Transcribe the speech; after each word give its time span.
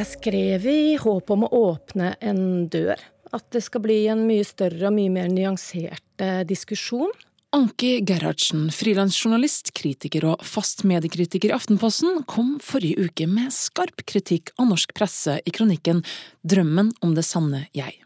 Jeg 0.00 0.08
skrev 0.08 0.62
i 0.64 0.96
håp 0.96 1.28
om 1.34 1.42
å 1.44 1.48
åpne 1.74 2.14
en 2.24 2.38
dør. 2.72 2.96
At 3.36 3.44
det 3.52 3.60
skal 3.66 3.82
bli 3.84 3.98
en 4.08 4.22
mye 4.24 4.46
større 4.48 4.88
og 4.88 4.94
mye 4.96 5.12
mer 5.12 5.28
nyansert 5.28 6.24
eh, 6.24 6.40
diskusjon. 6.48 7.12
Anki 7.52 7.98
Gerhardsen, 8.08 8.70
frilansjournalist, 8.72 9.74
kritiker 9.76 10.24
og 10.30 10.46
fast 10.46 10.86
mediekritiker 10.88 11.52
i 11.52 11.56
Aftenposten, 11.58 12.22
kom 12.30 12.54
forrige 12.64 13.10
uke 13.10 13.28
med 13.28 13.52
skarp 13.52 14.06
kritikk 14.08 14.54
av 14.56 14.70
norsk 14.70 14.96
presse 14.96 15.36
i 15.44 15.52
kronikken 15.52 16.00
Drømmen 16.48 16.94
om 17.04 17.12
det 17.18 17.26
sanne 17.28 17.66
jeg. 17.76 17.98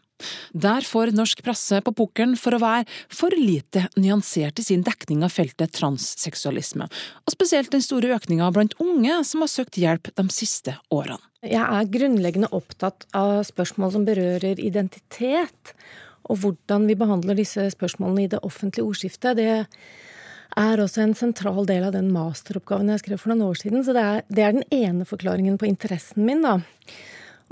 Der 0.55 0.85
får 0.87 1.11
norsk 1.15 1.41
presse 1.43 1.81
på 1.83 1.93
pukkelen 1.95 2.37
for 2.39 2.55
å 2.55 2.61
være 2.61 2.85
for 3.11 3.35
lite 3.35 3.85
nyansert 3.99 4.61
i 4.61 4.65
sin 4.65 4.85
dekning 4.85 5.25
av 5.27 5.33
feltet 5.35 5.75
transseksualisme, 5.75 6.87
og 6.87 7.33
spesielt 7.33 7.73
den 7.73 7.83
store 7.83 8.15
økninga 8.15 8.47
blant 8.55 8.77
unge 8.83 9.19
som 9.27 9.43
har 9.43 9.51
søkt 9.51 9.79
hjelp 9.81 10.11
de 10.15 10.27
siste 10.33 10.77
årene. 10.93 11.19
Jeg 11.45 11.61
er 11.61 11.91
grunnleggende 11.91 12.49
opptatt 12.55 13.05
av 13.13 13.43
spørsmål 13.45 13.91
som 13.93 14.05
berører 14.07 14.61
identitet, 14.61 15.75
og 16.25 16.39
hvordan 16.41 16.87
vi 16.89 16.97
behandler 16.97 17.37
disse 17.37 17.67
spørsmålene 17.75 18.25
i 18.25 18.31
det 18.31 18.41
offentlige 18.47 18.87
ordskiftet. 18.87 19.37
Det 19.37 19.65
er 20.55 20.81
også 20.81 21.03
en 21.03 21.13
sentral 21.17 21.67
del 21.69 21.85
av 21.85 21.93
den 21.93 22.07
masteroppgaven 22.15 22.89
jeg 22.93 23.03
skrev 23.03 23.21
for 23.21 23.33
noen 23.33 23.51
år 23.51 23.59
siden, 23.61 23.83
så 23.85 23.93
det 23.93 24.05
er, 24.05 24.23
det 24.31 24.45
er 24.45 24.55
den 24.55 24.65
ene 24.73 25.05
forklaringen 25.05 25.59
på 25.61 25.69
interessen 25.69 26.25
min, 26.25 26.41
da. 26.45 26.57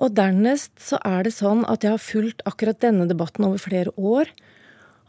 Og 0.02 0.16
dernest 0.18 0.74
så 0.82 0.98
er 1.06 1.26
det 1.26 1.36
sånn 1.36 1.62
at 1.70 1.86
jeg 1.86 1.94
har 1.94 2.02
fulgt 2.02 2.42
akkurat 2.50 2.82
denne 2.82 3.06
debatten 3.10 3.46
over 3.46 3.62
flere 3.62 3.94
år. 3.98 4.32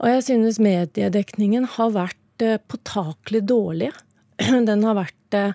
Og 0.03 0.11
jeg 0.11 0.25
synes 0.27 0.61
mediedekningen 0.63 1.67
har 1.77 1.95
vært 1.95 2.45
eh, 2.45 2.61
påtakelig 2.69 3.45
dårlig. 3.49 3.91
Den 4.69 4.85
har 4.85 4.99
vært 4.99 5.37
eh, 5.39 5.55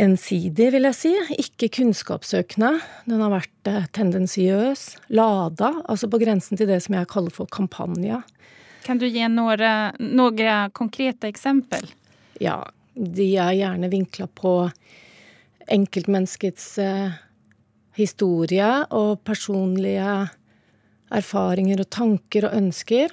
ensidig, 0.00 0.70
vil 0.72 0.88
jeg 0.88 0.96
si. 0.96 1.12
Ikke 1.42 1.68
kunnskapssøkende. 1.76 2.76
Den 3.10 3.24
har 3.24 3.34
vært 3.34 3.70
eh, 3.70 3.88
tendensiøs, 3.98 4.86
lada, 5.12 5.74
altså 5.84 6.08
på 6.08 6.22
grensen 6.22 6.60
til 6.60 6.70
det 6.70 6.80
som 6.86 6.96
jeg 6.96 7.10
kaller 7.12 7.34
for 7.34 7.50
kampanje. 7.52 8.22
Kan 8.86 8.98
du 8.98 9.06
gi 9.06 9.26
noen, 9.30 9.98
noen 10.00 10.72
konkrete 10.74 11.28
eksempel? 11.28 11.84
Ja, 12.42 12.62
de 12.94 13.28
er 13.38 13.52
gjerne 13.54 13.92
vinkla 13.92 14.26
på 14.26 14.54
enkeltmenneskets 15.70 16.72
historie 17.96 18.70
og 18.90 19.20
personlige 19.26 20.14
erfaringer 21.12 21.82
og 21.82 21.90
tanker 21.92 22.48
og 22.48 22.56
ønsker 22.56 23.12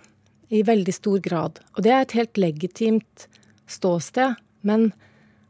i 0.49 0.63
veldig 0.65 0.95
stor 0.95 1.19
grad. 1.23 1.59
Og 1.75 1.83
det 1.85 1.93
er 1.93 2.05
et 2.05 2.15
helt 2.17 2.39
legitimt 2.39 3.27
ståsted, 3.69 4.39
men 4.65 4.91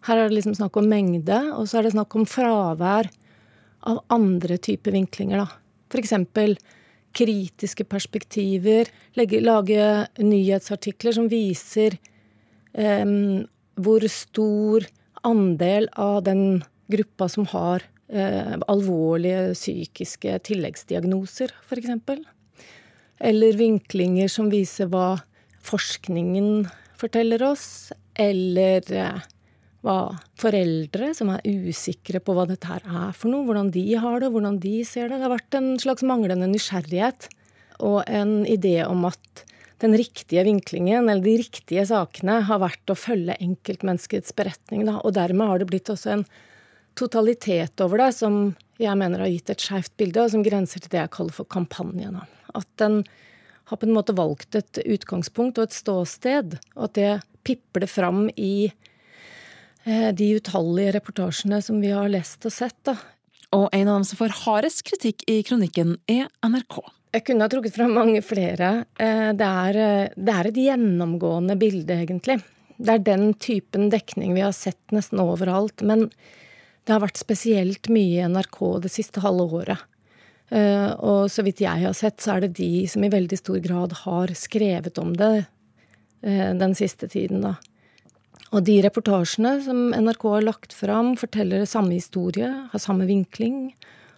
her 0.07 0.17
er 0.17 0.29
det 0.29 0.39
liksom 0.39 0.57
snakk 0.57 0.79
om 0.79 0.89
mengde, 0.89 1.37
og 1.55 1.67
så 1.69 1.79
er 1.79 1.87
det 1.87 1.95
snakk 1.95 2.15
om 2.15 2.27
fravær 2.27 3.09
av 3.87 4.01
andre 4.11 4.57
typer 4.59 4.95
vinklinger, 4.95 5.45
da. 5.45 5.99
Eksempel 5.99 6.57
kritiske 7.17 7.85
perspektiver, 7.89 8.89
legge, 9.17 9.39
lage 9.41 9.85
nyhetsartikler 10.21 11.15
som 11.15 11.29
viser 11.31 11.95
um, 12.77 13.47
hvor 13.79 14.05
stor 14.11 14.85
andel 15.25 15.89
av 15.97 16.21
den 16.27 16.61
gruppa 16.91 17.27
som 17.31 17.47
har 17.49 17.85
eh, 18.09 18.55
alvorlige 18.67 19.53
psykiske 19.55 20.35
tilleggsdiagnoser, 20.49 21.53
f.eks. 21.65 22.19
Eller 23.19 23.57
vinklinger 23.59 24.31
som 24.31 24.51
viser 24.51 24.89
hva 24.91 25.19
forskningen 25.65 26.69
forteller 26.99 27.43
oss, 27.47 27.91
eller 28.19 28.85
eh, 28.91 29.27
hva 29.85 29.99
foreldre 30.39 31.13
som 31.15 31.31
er 31.33 31.45
usikre 31.47 32.19
på 32.23 32.35
hva 32.35 32.45
dette 32.49 32.67
her 32.67 32.83
er 32.83 33.13
for 33.15 33.31
noe, 33.31 33.45
hvordan 33.47 33.71
de 33.75 33.85
har 33.95 34.19
det, 34.23 34.31
hvordan 34.33 34.59
de 34.63 34.79
ser 34.87 35.07
det. 35.07 35.19
Det 35.19 35.27
har 35.27 35.35
vært 35.37 35.59
en 35.59 35.69
slags 35.79 36.05
manglende 36.07 36.49
nysgjerrighet 36.51 37.29
og 37.85 38.01
en 38.11 38.41
idé 38.49 38.81
om 38.83 39.05
at 39.07 39.45
den 39.79 39.95
riktige 39.95 40.43
vinklingen, 40.43 41.07
eller 41.07 41.23
de 41.23 41.37
riktige 41.39 41.85
sakene, 41.87 42.41
har 42.49 42.59
vært 42.59 42.91
å 42.91 42.97
følge 42.99 43.37
enkeltmenneskets 43.39 44.35
beretning. 44.35 44.83
Da. 44.89 44.97
Og 45.07 45.15
dermed 45.15 45.47
har 45.47 45.61
det 45.61 45.69
blitt 45.69 45.91
også 45.91 46.17
en 46.17 46.25
totalitet 46.99 47.81
over 47.83 48.03
det 48.03 48.11
som 48.17 48.41
jeg 48.79 48.95
mener 48.99 49.23
har 49.23 49.31
gitt 49.31 49.51
et 49.51 49.63
skeivt 49.63 49.95
bilde, 49.99 50.23
og 50.23 50.31
som 50.33 50.43
grenser 50.45 50.83
til 50.83 50.93
det 50.93 51.01
jeg 51.01 51.15
kaller 51.15 51.35
for 51.35 51.49
kampanjen. 51.51 52.19
At 52.55 52.67
den 52.81 53.01
har 53.69 53.77
på 53.77 53.85
en 53.85 53.95
måte 53.95 54.15
valgt 54.17 54.55
et 54.57 54.79
utgangspunkt 54.85 55.59
og 55.59 55.67
et 55.67 55.77
ståsted, 55.77 56.57
og 56.75 56.87
at 56.87 56.95
det 56.97 57.11
pipler 57.45 57.89
fram 57.89 58.27
i 58.35 58.69
eh, 59.85 60.09
de 60.15 60.29
utallige 60.39 60.95
reportasjene 60.97 61.61
som 61.65 61.81
vi 61.83 61.91
har 61.93 62.09
lest 62.11 62.47
og 62.47 62.55
sett. 62.55 62.77
Da. 62.87 62.95
Og 63.55 63.67
en 63.73 63.87
av 63.87 63.99
dem 63.99 64.07
som 64.07 64.19
får 64.19 64.39
hardest 64.45 64.85
kritikk 64.87 65.25
i 65.29 65.41
kronikken, 65.45 65.97
er 66.09 66.27
NRK. 66.45 66.81
Jeg 67.15 67.25
kunne 67.25 67.45
ha 67.45 67.49
trukket 67.49 67.77
fram 67.77 67.95
mange 67.97 68.21
flere. 68.25 68.85
Eh, 69.01 69.29
det 69.37 69.51
er, 69.65 69.79
eh, 69.83 70.09
det 70.15 70.33
er 70.35 70.49
et 70.49 70.61
gjennomgående 70.65 71.57
bilde, 71.57 72.01
egentlig. 72.05 72.39
Det 72.79 72.93
er 72.95 73.05
den 73.05 73.33
typen 73.33 73.89
dekning 73.91 74.35
vi 74.37 74.45
har 74.45 74.53
sett 74.55 74.93
nesten 74.95 75.19
overalt. 75.19 75.81
Men 75.81 76.07
det 76.89 76.95
har 76.95 77.03
vært 77.03 77.21
spesielt 77.21 77.85
mye 77.93 78.17
i 78.17 78.27
NRK 78.33 78.59
det 78.81 78.89
siste 78.89 79.21
halve 79.21 79.45
året. 79.61 79.85
Eh, 80.49 80.89
og 81.05 81.29
så 81.29 81.45
vidt 81.45 81.61
jeg 81.61 81.85
har 81.85 81.93
sett, 81.93 82.17
så 82.17 82.33
er 82.35 82.47
det 82.47 82.55
de 82.57 82.87
som 82.89 83.03
i 83.05 83.11
veldig 83.13 83.37
stor 83.37 83.59
grad 83.61 83.93
har 84.01 84.33
skrevet 84.33 84.97
om 84.97 85.11
det 85.13 85.43
eh, 86.25 86.49
den 86.57 86.73
siste 86.73 87.05
tiden, 87.11 87.45
da. 87.45 87.59
Og 88.49 88.65
de 88.65 88.79
reportasjene 88.81 89.59
som 89.61 89.91
NRK 89.93 90.25
har 90.33 90.47
lagt 90.47 90.73
fram, 90.73 91.13
forteller 91.19 91.69
samme 91.69 91.93
historie, 91.93 92.49
har 92.71 92.81
samme 92.81 93.05
vinkling, 93.05 93.67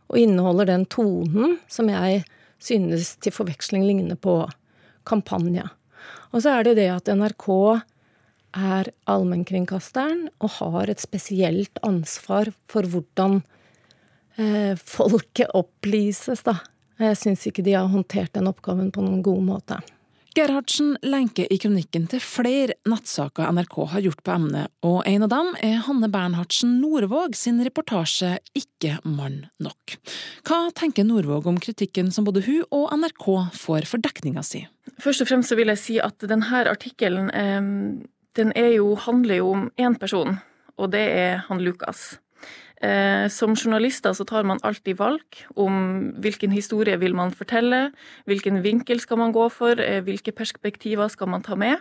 og 0.07 0.21
inneholder 0.23 0.71
den 0.71 0.87
tonen 0.87 1.57
som 1.71 1.91
jeg 1.91 2.23
synes 2.63 3.17
til 3.19 3.35
forveksling 3.35 3.83
ligner 3.83 4.15
på 4.15 4.45
kampanje. 5.07 5.67
Og 6.31 6.45
så 6.45 6.55
er 6.55 6.69
det 6.69 6.77
det 6.79 6.87
at 6.93 7.11
NRK 7.11 7.49
er 8.57 8.91
allmennkringkasteren 9.09 10.27
og 10.41 10.57
har 10.59 10.91
et 10.91 11.01
spesielt 11.03 11.81
ansvar 11.87 12.51
for 12.71 12.87
hvordan 12.87 13.41
eh, 14.37 14.75
folket 14.75 15.53
opplyses, 15.57 16.43
da. 16.47 16.59
Jeg 17.01 17.17
syns 17.17 17.47
ikke 17.49 17.65
de 17.65 17.73
har 17.73 17.89
håndtert 17.89 18.35
den 18.35 18.49
oppgaven 18.51 18.91
på 18.93 19.01
noen 19.01 19.23
god 19.25 19.41
måte. 19.47 19.81
Gerhardsen 20.31 20.93
lenker 21.03 21.49
i 21.51 21.57
kronikken 21.59 22.05
til 22.07 22.21
flere 22.23 22.77
nettsaker 22.87 23.49
NRK 23.51 23.73
har 23.91 24.03
gjort 24.05 24.21
på 24.23 24.31
emnet, 24.31 24.71
og 24.87 25.01
en 25.09 25.25
av 25.25 25.31
dem 25.33 25.49
er 25.59 25.81
Hanne 25.83 26.07
Bernhardsen 26.11 26.77
Nordvåg 26.79 27.35
sin 27.35 27.59
reportasje 27.65 28.37
Ikke 28.55 28.95
mann 29.03 29.41
nok. 29.59 29.97
Hva 30.47 30.61
tenker 30.77 31.03
Nordvåg 31.03 31.49
om 31.51 31.59
kritikken 31.59 32.13
som 32.15 32.23
både 32.29 32.45
hun 32.45 32.63
og 32.71 32.93
NRK 33.01 33.27
får 33.59 33.89
for 33.91 34.07
dekninga 34.07 34.45
si? 34.47 34.63
Først 35.03 35.25
og 35.25 35.31
fremst 35.33 35.51
så 35.51 35.59
vil 35.59 35.73
jeg 35.73 35.83
si 35.83 35.99
at 35.99 36.23
denne 36.31 36.63
artikkelen 36.63 37.27
eh, 37.35 37.59
den 38.37 38.53
jo, 38.55 38.95
handler 38.95 39.41
jo 39.41 39.51
om 39.51 39.71
én 39.79 39.97
person, 39.99 40.39
og 40.77 40.91
det 40.91 41.03
er 41.11 41.41
han 41.47 41.61
Lukas. 41.61 42.19
Eh, 42.81 43.27
som 43.29 43.53
journalister 43.53 44.13
så 44.17 44.25
tar 44.25 44.47
man 44.47 44.61
alltid 44.65 44.97
valg 44.97 45.43
om 45.53 46.15
hvilken 46.17 46.49
historie 46.51 46.97
vil 46.97 47.13
man 47.13 47.29
fortelle, 47.29 47.91
hvilken 48.25 48.63
vinkel 48.63 48.99
skal 48.99 49.19
man 49.21 49.35
gå 49.35 49.49
for, 49.53 49.77
eh, 49.77 50.01
hvilke 50.01 50.31
perspektiver 50.31 51.07
skal 51.07 51.29
man 51.29 51.43
ta 51.43 51.55
med. 51.55 51.77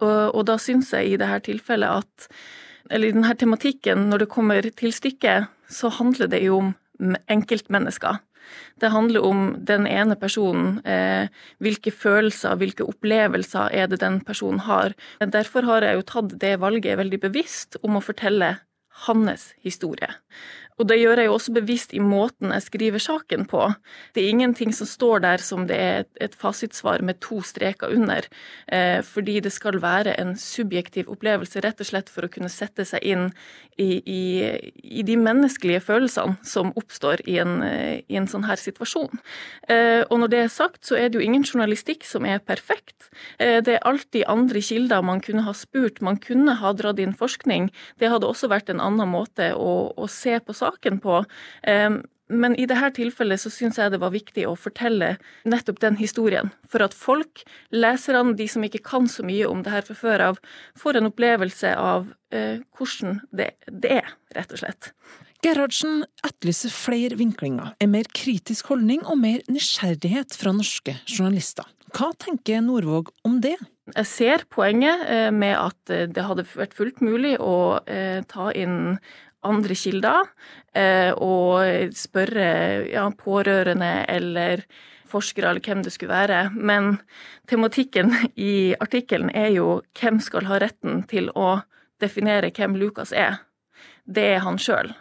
Og, 0.00 0.34
og 0.34 0.46
da 0.46 0.56
syns 0.58 0.90
jeg 0.92 1.12
i 1.12 1.16
dette 1.16 1.46
tilfellet 1.52 2.02
at 2.02 2.28
Eller 2.90 3.08
i 3.08 3.12
denne 3.12 3.34
tematikken, 3.38 4.10
når 4.10 4.18
det 4.18 4.28
kommer 4.28 4.60
til 4.60 4.92
stykket, 4.92 5.46
så 5.70 5.88
handler 5.88 6.26
det 6.26 6.42
jo 6.42 6.58
om 6.58 7.14
enkeltmennesker. 7.30 8.18
Det 8.80 8.90
handler 8.92 9.24
om 9.26 9.44
den 9.58 9.86
ene 9.86 10.16
personen. 10.18 10.80
Eh, 10.86 11.28
hvilke 11.62 11.92
følelser, 11.94 12.58
hvilke 12.58 12.86
opplevelser 12.88 13.72
er 13.72 13.88
det 13.90 14.00
den 14.02 14.20
personen 14.26 14.64
har. 14.66 14.96
Derfor 15.20 15.68
har 15.68 15.86
jeg 15.86 16.00
jo 16.00 16.08
tatt 16.08 16.36
det 16.40 16.58
valget 16.60 16.98
veldig 16.98 17.20
bevisst 17.22 17.78
om 17.82 17.98
å 17.98 18.04
fortelle 18.04 18.56
hans 19.06 19.52
historie. 19.64 20.10
Og 20.82 20.88
det 20.90 20.98
gjør 20.98 21.20
jeg 21.22 21.28
jo 21.28 21.34
også 21.36 21.54
bevisst 21.54 21.92
i 21.94 22.00
måten 22.02 22.50
jeg 22.50 22.64
skriver 22.64 23.02
saken 23.02 23.46
på. 23.50 23.68
Det 24.16 24.24
er 24.24 24.32
ingenting 24.32 24.72
som 24.74 24.88
står 24.90 25.22
der 25.22 25.42
som 25.44 25.68
det 25.70 25.78
er 25.78 26.06
et 26.24 26.34
fasitsvar 26.34 27.04
med 27.06 27.20
to 27.22 27.38
streker 27.46 27.94
under, 27.94 28.26
eh, 28.66 28.98
fordi 29.06 29.38
det 29.44 29.52
skal 29.54 29.78
være 29.82 30.16
en 30.18 30.34
subjektiv 30.34 31.06
opplevelse, 31.12 31.62
rett 31.62 31.78
og 31.78 31.86
slett 31.86 32.10
for 32.10 32.26
å 32.26 32.32
kunne 32.32 32.50
sette 32.50 32.84
seg 32.88 33.06
inn 33.06 33.30
i, 33.78 34.02
i, 34.02 34.22
i 34.82 35.04
de 35.06 35.16
menneskelige 35.16 35.84
følelsene 35.86 36.36
som 36.44 36.72
oppstår 36.76 37.22
i 37.30 37.38
en, 37.40 37.54
i 37.62 38.18
en, 38.18 38.26
sånn 38.28 38.48
her 38.48 38.58
situasjon. 38.60 39.22
Eh, 39.70 40.02
og 40.08 40.18
når 40.20 40.32
det 40.32 40.42
er 40.42 40.52
sagt, 40.52 40.82
så 40.88 40.98
er 40.98 41.08
det 41.08 41.20
jo 41.20 41.24
ingen 41.24 41.46
journalistikk 41.46 42.04
som 42.08 42.26
er 42.28 42.42
perfekt. 42.42 43.08
Eh, 43.38 43.60
det 43.64 43.78
er 43.78 43.86
alltid 43.88 44.26
andre 44.26 44.60
kilder 44.64 45.06
man 45.06 45.22
kunne 45.24 45.46
ha 45.46 45.54
spurt, 45.56 46.02
man 46.02 46.18
kunne 46.20 46.58
ha 46.58 46.74
dratt 46.76 47.00
inn 47.02 47.14
forskning. 47.16 47.70
Det 48.02 48.10
hadde 48.12 48.28
også 48.28 48.50
vært 48.52 48.72
en 48.72 48.82
annen 48.82 49.08
måte 49.12 49.52
å, 49.54 49.92
å 49.94 50.10
se 50.10 50.36
på 50.42 50.56
saken 50.56 50.71
på. 51.02 51.24
Men 52.32 52.54
i 52.56 52.66
dette 52.68 52.92
tilfellet 52.96 53.40
så 53.42 53.50
syns 53.52 53.78
jeg 53.78 53.92
det 53.92 54.00
var 54.00 54.14
viktig 54.14 54.46
å 54.48 54.54
fortelle 54.58 55.16
nettopp 55.48 55.82
den 55.82 55.98
historien. 56.00 56.52
For 56.70 56.84
at 56.84 56.94
folk, 56.96 57.44
leserne, 57.74 58.36
de 58.38 58.46
som 58.48 58.64
ikke 58.64 58.82
kan 58.86 59.08
så 59.10 59.24
mye 59.26 59.48
om 59.48 59.64
det 59.64 59.74
her 59.74 59.84
fra 59.86 59.96
før 59.98 60.24
av, 60.30 60.40
får 60.78 60.98
en 60.98 61.10
opplevelse 61.10 61.74
av 61.76 62.08
eh, 62.32 62.62
hvordan 62.78 63.20
det, 63.36 63.52
det, 63.68 63.98
er, 64.00 64.14
rett 64.36 64.54
og 64.54 64.62
slett. 64.62 64.92
Gerhardsen 65.42 66.04
etterlyser 66.22 66.72
flere 66.72 67.18
vinklinger, 67.18 67.74
en 67.82 67.92
mer 67.92 68.08
kritisk 68.14 68.70
holdning 68.70 69.02
og 69.02 69.18
mer 69.20 69.42
nysgjerrighet 69.50 70.36
fra 70.38 70.54
norske 70.54 70.94
journalister. 71.10 71.66
Hva 71.92 72.12
tenker 72.16 72.62
Norvåg 72.64 73.10
om 73.28 73.40
det? 73.44 73.58
Jeg 73.92 74.08
ser 74.08 74.46
poenget 74.48 75.02
eh, 75.10 75.28
med 75.34 75.58
at 75.58 75.92
eh, 75.92 76.06
det 76.08 76.24
hadde 76.24 76.46
vært 76.54 76.78
fullt 76.78 77.02
mulig 77.04 77.34
å 77.42 77.82
ta 78.30 78.48
inn 78.56 78.96
andre 79.42 79.74
kilder 79.78 80.28
og 81.20 81.92
spørre 81.98 82.46
ja, 82.88 83.04
pårørende 83.18 83.90
eller 84.08 84.62
forskere 85.10 85.50
eller 85.50 85.64
hvem 85.64 85.82
det 85.84 85.92
skulle 85.92 86.14
være. 86.14 86.50
Men 86.54 86.96
tematikken 87.50 88.14
i 88.36 88.74
artikkelen 88.80 89.32
er 89.34 89.50
jo 89.56 89.82
hvem 89.98 90.20
skal 90.24 90.48
ha 90.48 90.60
retten 90.62 91.02
til 91.10 91.28
å 91.34 91.60
definere 92.00 92.52
hvem 92.54 92.78
Lukas 92.80 93.12
er. 93.12 93.42
Det 94.06 94.24
er 94.36 94.44
han 94.46 94.58
sjøl. 94.62 94.94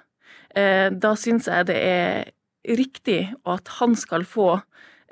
Da 0.52 1.14
syns 1.16 1.48
jeg 1.48 1.70
det 1.70 1.80
er 1.80 2.32
riktig 2.68 3.22
at 3.48 3.72
han 3.80 3.96
skal 3.96 4.28
få 4.28 4.60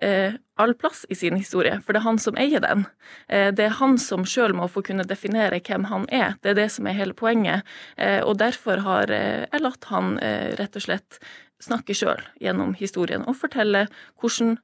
eh, 0.02 0.34
all 0.60 0.74
plass 0.74 1.06
i 1.10 1.16
sin 1.16 1.36
historie, 1.40 1.80
for 1.86 1.94
det 1.94 2.02
er 2.02 2.08
han 2.08 2.20
som 2.22 2.38
eier 2.40 2.64
den. 2.64 2.86
Eh, 3.28 3.50
det 3.56 3.66
er 3.68 3.78
han 3.80 3.98
som 4.02 4.26
sjøl 4.28 4.56
må 4.58 4.68
få 4.72 4.84
kunne 4.86 5.08
definere 5.08 5.62
hvem 5.64 5.88
han 5.92 6.08
er. 6.14 6.36
Det 6.44 6.54
er 6.54 6.60
det 6.62 6.70
som 6.76 6.88
er 6.88 6.98
hele 6.98 7.16
poenget. 7.18 7.68
Eh, 7.98 8.20
og 8.24 8.40
derfor 8.42 8.84
har 8.86 9.12
eh, 9.14 9.46
jeg 9.46 9.64
latt 9.64 9.90
han 9.92 10.18
eh, 10.24 10.56
rett 10.60 10.80
og 10.80 10.88
slett 10.88 11.22
snakke 11.60 11.96
sjøl 11.96 12.22
gjennom 12.40 12.76
historien 12.80 13.26
og 13.28 13.38
fortelle 13.40 13.88
hvordan 14.20 14.58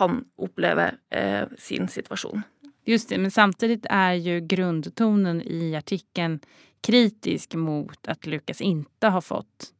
han 0.00 0.22
opplever 0.40 0.98
eh, 1.12 1.44
sin 1.58 1.88
situasjon. 1.88 2.44
Just 2.88 3.12
det, 3.12 3.20
men 3.22 3.30
samtidig 3.30 3.84
er 3.90 4.16
jo 4.18 4.40
grunntonen 4.48 5.42
i 5.44 5.74
artikkelen 5.78 6.40
kritisk 6.82 7.54
mot 7.54 8.08
at 8.10 8.26
Lukas 8.26 8.60
ikke 8.64 9.12
har 9.14 9.22
fått 9.22 9.70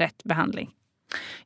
rett 0.00 0.24
behandling. 0.24 0.70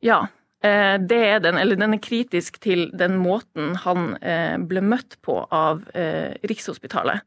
Ja, 0.00 0.28
det 0.60 1.18
er 1.24 1.38
den, 1.40 1.56
eller 1.56 1.78
den 1.80 1.96
er 1.96 2.02
kritisk 2.04 2.58
til 2.60 2.90
den 2.92 3.14
måten 3.22 3.72
han 3.80 4.10
eh, 4.20 4.58
ble 4.60 4.82
møtt 4.84 5.16
på 5.24 5.38
av 5.48 5.86
eh, 5.96 6.36
Rikshospitalet 6.44 7.24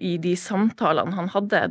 i 0.00 0.16
de 0.20 0.34
samtalene 0.36 1.16
han 1.16 1.30
hadde. 1.32 1.62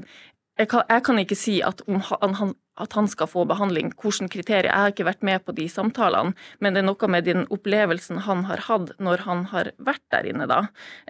Jeg 0.60 0.68
kan, 0.72 0.84
jeg 0.90 1.04
kan 1.06 1.22
ikke 1.22 1.38
si 1.38 1.60
at 1.64 1.84
han, 1.88 2.34
han, 2.36 2.56
at 2.80 2.96
han 2.98 3.10
skal 3.12 3.30
få 3.30 3.46
behandling, 3.50 3.92
hvilke 4.00 4.30
kriterier. 4.32 4.70
Jeg 4.70 4.86
har 4.86 4.94
ikke 4.94 5.08
vært 5.08 5.26
med 5.26 5.44
på 5.46 5.56
de 5.58 5.68
samtalene, 5.72 6.36
men 6.60 6.76
det 6.76 6.84
er 6.84 6.88
noe 6.88 7.12
med 7.12 7.28
den 7.28 7.46
opplevelsen 7.54 8.24
han 8.26 8.46
har 8.50 8.64
hatt 8.68 8.94
når 9.00 9.26
han 9.28 9.46
har 9.54 9.72
vært 9.78 10.06
der 10.14 10.30
inne, 10.32 10.48
da. 10.50 10.62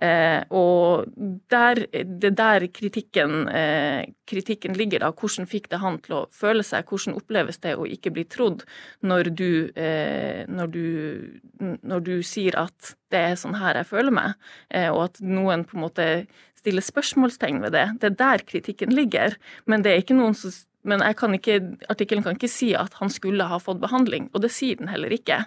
Eh, 0.01 0.41
og 0.49 1.09
der, 1.51 1.85
det 1.93 2.33
der 2.37 2.67
kritikken, 2.73 3.47
eh, 3.53 4.09
kritikken 4.29 4.77
ligger, 4.77 5.05
da. 5.05 5.13
Hvordan 5.13 5.49
fikk 5.49 5.69
det 5.73 5.81
han 5.83 5.99
til 6.05 6.21
å 6.21 6.25
føle 6.35 6.65
seg? 6.65 6.89
Hvordan 6.89 7.17
oppleves 7.19 7.61
det 7.63 7.75
å 7.77 7.87
ikke 7.87 8.13
bli 8.15 8.25
trodd 8.29 8.65
når 9.05 9.31
du, 9.33 9.51
eh, 9.75 10.45
når 10.49 10.73
du, 10.73 10.85
når 11.59 12.05
du 12.05 12.15
sier 12.25 12.57
at 12.59 12.95
det 13.09 13.21
er 13.31 13.39
sånn 13.41 13.57
her 13.57 13.79
jeg 13.79 13.89
føler 13.89 14.13
meg, 14.13 14.37
eh, 14.69 14.89
og 14.91 15.07
at 15.09 15.21
noen 15.25 15.65
på 15.65 15.77
en 15.77 15.85
måte 15.87 16.07
stiller 16.59 16.83
spørsmålstegn 16.83 17.61
ved 17.63 17.75
det. 17.75 17.85
Det 18.01 18.11
er 18.11 18.17
der 18.19 18.45
kritikken 18.47 18.93
ligger. 18.95 19.37
Men 19.65 19.83
det 19.85 19.93
er 19.93 20.03
ikke 20.03 20.17
noen 20.17 20.35
som 20.37 20.53
men 20.87 21.03
kan 21.19 21.35
ikke, 21.35 21.59
artikkelen 21.91 22.23
kan 22.23 22.37
ikke 22.37 22.51
si 22.51 22.73
at 22.77 22.95
han 23.01 23.11
skulle 23.11 23.47
ha 23.49 23.59
fått 23.61 23.81
behandling, 23.83 24.29
og 24.33 24.43
det 24.45 24.53
sier 24.55 24.79
den 24.79 24.91
heller 24.91 25.11
ikke. 25.13 25.43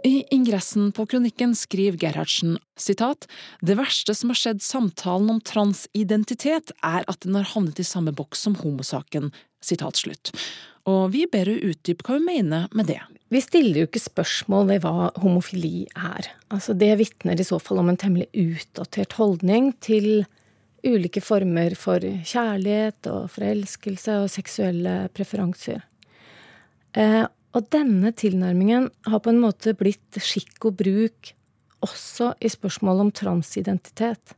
I 0.00 0.24
ingressen 0.32 0.92
på 0.96 1.04
kronikken 1.12 1.52
skriver 1.54 1.98
Gerhardsen 2.00 2.56
sitat, 2.80 3.26
det 3.60 3.76
verste 3.76 4.14
som 4.16 4.32
har 4.32 4.38
skjedd 4.40 4.62
samtalen 4.64 5.28
om 5.34 5.42
transidentitet, 5.44 6.72
er 6.80 7.04
at 7.04 7.20
den 7.26 7.36
har 7.36 7.48
havnet 7.52 7.80
i 7.82 7.86
samme 7.86 8.14
boks 8.16 8.46
som 8.46 8.56
homosaken. 8.62 9.28
Sitat 9.60 10.00
slutt. 10.00 10.32
Og 10.88 11.10
vi 11.12 11.26
ber 11.30 11.50
henne 11.50 11.72
utdype 11.74 12.06
hva 12.06 12.16
hun 12.16 12.28
mener 12.28 12.68
med 12.76 12.88
det. 12.92 13.00
Vi 13.30 13.42
stiller 13.44 13.82
jo 13.82 13.86
ikke 13.86 14.02
spørsmål 14.02 14.66
ved 14.72 14.82
hva 14.82 15.10
homofili 15.22 15.84
er. 15.94 16.30
Altså 16.50 16.74
det 16.74 16.96
vitner 16.98 17.38
i 17.38 17.46
så 17.46 17.60
fall 17.62 17.78
om 17.82 17.92
en 17.92 17.98
temmelig 18.00 18.26
utdatert 18.34 19.14
holdning 19.20 19.70
til 19.84 20.24
ulike 20.82 21.20
former 21.22 21.76
for 21.78 22.02
kjærlighet 22.02 23.06
og 23.12 23.28
forelskelse 23.34 24.16
og 24.22 24.32
seksuelle 24.32 24.94
preferanser. 25.14 25.84
Eh, 26.96 27.22
og 27.54 27.66
denne 27.74 28.10
tilnærmingen 28.16 28.88
har 29.06 29.22
på 29.22 29.30
en 29.30 29.42
måte 29.42 29.76
blitt 29.78 30.18
skikk 30.22 30.70
og 30.70 30.78
bruk 30.80 31.32
også 31.84 32.34
i 32.42 32.50
spørsmål 32.50 33.04
om 33.06 33.10
transidentitet. 33.14 34.34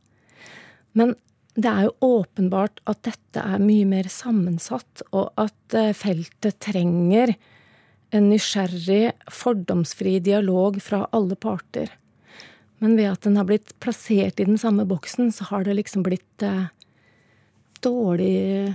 Men 0.93 1.15
det 1.53 1.69
er 1.69 1.85
jo 1.85 2.17
åpenbart 2.17 2.79
at 2.89 3.03
dette 3.05 3.41
er 3.41 3.61
mye 3.61 3.85
mer 3.85 4.07
sammensatt, 4.09 5.03
og 5.13 5.29
at 5.37 5.75
eh, 5.77 5.91
feltet 5.93 6.57
trenger 6.63 7.35
en 8.13 8.29
nysgjerrig, 8.29 9.13
fordomsfri 9.33 10.17
dialog 10.25 10.79
fra 10.81 11.03
alle 11.13 11.37
parter. 11.37 11.91
Men 12.81 12.97
ved 12.97 13.11
at 13.11 13.25
den 13.25 13.37
har 13.37 13.47
blitt 13.49 13.75
plassert 13.83 14.41
i 14.41 14.47
den 14.49 14.57
samme 14.61 14.85
boksen, 14.89 15.29
så 15.33 15.45
har 15.51 15.65
det 15.65 15.77
liksom 15.77 16.05
blitt 16.05 16.45
eh, 16.45 16.65
dårlig 17.85 18.73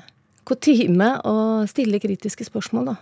kutyme 0.49 1.11
å 1.29 1.35
stille 1.69 2.01
kritiske 2.01 2.47
spørsmål, 2.47 2.93
da. 2.95 2.97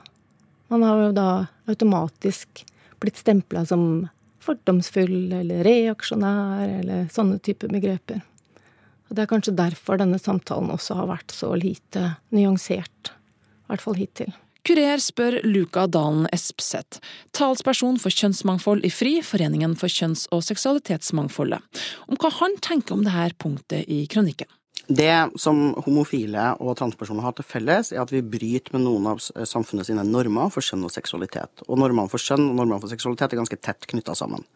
Man 0.72 0.82
har 0.82 1.04
jo 1.04 1.10
da 1.14 1.30
automatisk 1.70 2.64
blitt 2.98 3.20
stempla 3.20 3.62
som 3.68 4.06
fordomsfull 4.42 5.34
eller 5.36 5.62
reaksjonær 5.66 6.64
eller 6.80 7.06
sånne 7.12 7.38
typer 7.44 7.70
begreper. 7.70 8.24
Og 9.06 9.16
det 9.16 9.24
er 9.24 9.30
kanskje 9.30 9.54
derfor 9.56 10.00
denne 10.00 10.18
samtalen 10.20 10.72
også 10.74 10.98
har 10.98 11.10
vært 11.10 11.34
så 11.34 11.52
lite 11.58 12.16
nyansert. 12.34 13.12
I 13.66 13.72
hvert 13.72 13.84
fall 13.84 13.98
hittil. 13.98 14.34
Kurer 14.66 14.98
spør 14.98 15.36
Luka 15.46 15.84
Dalen 15.86 16.24
Espseth, 16.34 16.98
talsperson 17.36 18.00
for 18.02 18.10
kjønnsmangfold 18.10 18.82
i 18.82 18.90
FRI, 18.90 19.20
Foreningen 19.22 19.76
for 19.78 19.86
kjønns- 19.86 20.26
og 20.34 20.42
seksualitetsmangfoldet, 20.42 21.62
om 22.10 22.18
hva 22.18 22.32
han 22.40 22.56
tenker 22.58 22.96
om 22.96 23.04
dette 23.06 23.38
punktet 23.38 23.86
i 23.86 24.00
kronikken. 24.10 24.50
Det 24.86 25.38
som 25.42 25.72
homofile 25.82 26.52
og 26.62 26.76
transpersoner 26.78 27.24
har 27.26 27.34
til 27.38 27.46
felles, 27.46 27.92
er 27.94 28.02
at 28.02 28.10
vi 28.14 28.22
bryter 28.22 28.74
med 28.74 28.84
noen 28.86 29.06
av 29.10 29.22
samfunnet 29.22 29.86
sine 29.86 30.02
normer 30.06 30.50
for 30.54 30.62
kjønn 30.62 30.86
og 30.86 30.94
seksualitet. 30.94 31.62
Og 31.66 31.78
normene 31.78 32.10
for 32.10 32.22
kjønn 32.22 32.44
og 32.50 32.58
normene 32.58 32.82
for 32.82 32.90
seksualitet 32.90 33.34
er 33.34 33.42
ganske 33.42 33.58
tett 33.58 33.86
knytta 33.90 34.14
sammen. 34.18 34.46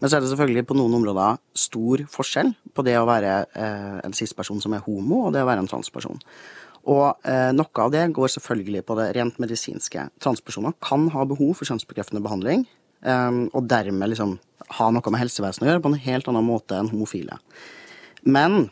Men 0.00 0.08
så 0.08 0.16
er 0.16 0.24
det 0.24 0.30
selvfølgelig 0.32 0.64
på 0.70 0.76
noen 0.78 0.96
områder 0.96 1.38
stor 1.56 2.02
forskjell 2.08 2.54
på 2.76 2.84
det 2.86 2.96
å 2.96 3.06
være 3.08 3.34
eh, 3.52 3.98
en 4.06 4.16
cis-person 4.16 4.62
som 4.64 4.74
er 4.76 4.84
homo, 4.86 5.26
og 5.26 5.34
det 5.34 5.44
å 5.44 5.48
være 5.48 5.64
en 5.64 5.70
transperson. 5.70 6.20
Og 6.88 7.28
eh, 7.28 7.50
noe 7.52 7.84
av 7.84 7.92
det 7.92 8.06
går 8.16 8.32
selvfølgelig 8.32 8.84
på 8.88 8.96
det 8.96 9.10
rent 9.18 9.40
medisinske. 9.42 10.06
Transpersoner 10.24 10.72
kan 10.80 11.10
ha 11.12 11.26
behov 11.28 11.58
for 11.58 11.68
kjønnsbekreftende 11.68 12.24
behandling, 12.24 12.64
eh, 13.04 13.42
og 13.52 13.68
dermed 13.68 14.14
liksom 14.14 14.38
ha 14.80 14.90
noe 14.94 15.12
med 15.12 15.24
helsevesenet 15.24 15.68
å 15.68 15.72
gjøre 15.74 15.84
på 15.84 15.92
en 15.92 16.02
helt 16.08 16.32
annen 16.32 16.48
måte 16.48 16.80
enn 16.80 16.92
homofile. 16.92 17.36
Men 18.24 18.70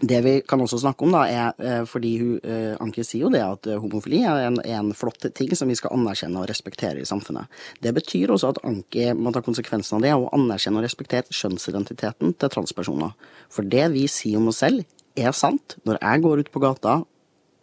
det 0.00 0.20
vi 0.24 0.32
kan 0.48 0.60
også 0.60 0.80
snakke 0.82 1.06
om, 1.06 1.12
da, 1.14 1.22
er 1.30 1.62
eh, 1.62 1.84
fordi 1.86 2.10
hun, 2.18 2.32
eh, 2.42 2.72
Anki 2.82 3.04
sier 3.06 3.26
jo 3.26 3.30
det 3.32 3.42
at 3.44 3.68
eh, 3.70 3.78
homofili 3.78 4.24
er 4.26 4.48
en, 4.48 4.58
en, 4.58 4.90
flott 4.96 5.22
ting 5.36 5.52
som 5.54 5.70
vi 5.70 5.76
skal 5.78 5.94
anerkjenne 5.94 6.40
og 6.40 6.48
respektere 6.50 7.00
i 7.00 7.06
samfunnet. 7.08 7.46
Det 7.84 7.94
betyr 7.94 8.32
også 8.34 8.54
at 8.54 8.60
Anki 8.66 9.12
må 9.14 9.32
ta 9.32 9.42
konsekvensen 9.44 9.98
av 9.98 10.04
det 10.04 10.12
og 10.16 10.28
anerkjenne 10.34 10.80
og 10.80 10.86
respektere 10.86 11.30
kjønnsidentiteten 11.30 12.34
til 12.34 12.52
transpersoner. 12.52 13.14
For 13.52 13.66
det 13.66 13.86
vi 13.94 14.08
sier 14.10 14.42
om 14.42 14.50
oss 14.50 14.64
selv, 14.64 14.84
er 15.14 15.30
sant. 15.30 15.76
Når 15.86 16.00
jeg 16.02 16.22
går 16.24 16.40
ut 16.42 16.48
på 16.50 16.62
gata 16.64 17.02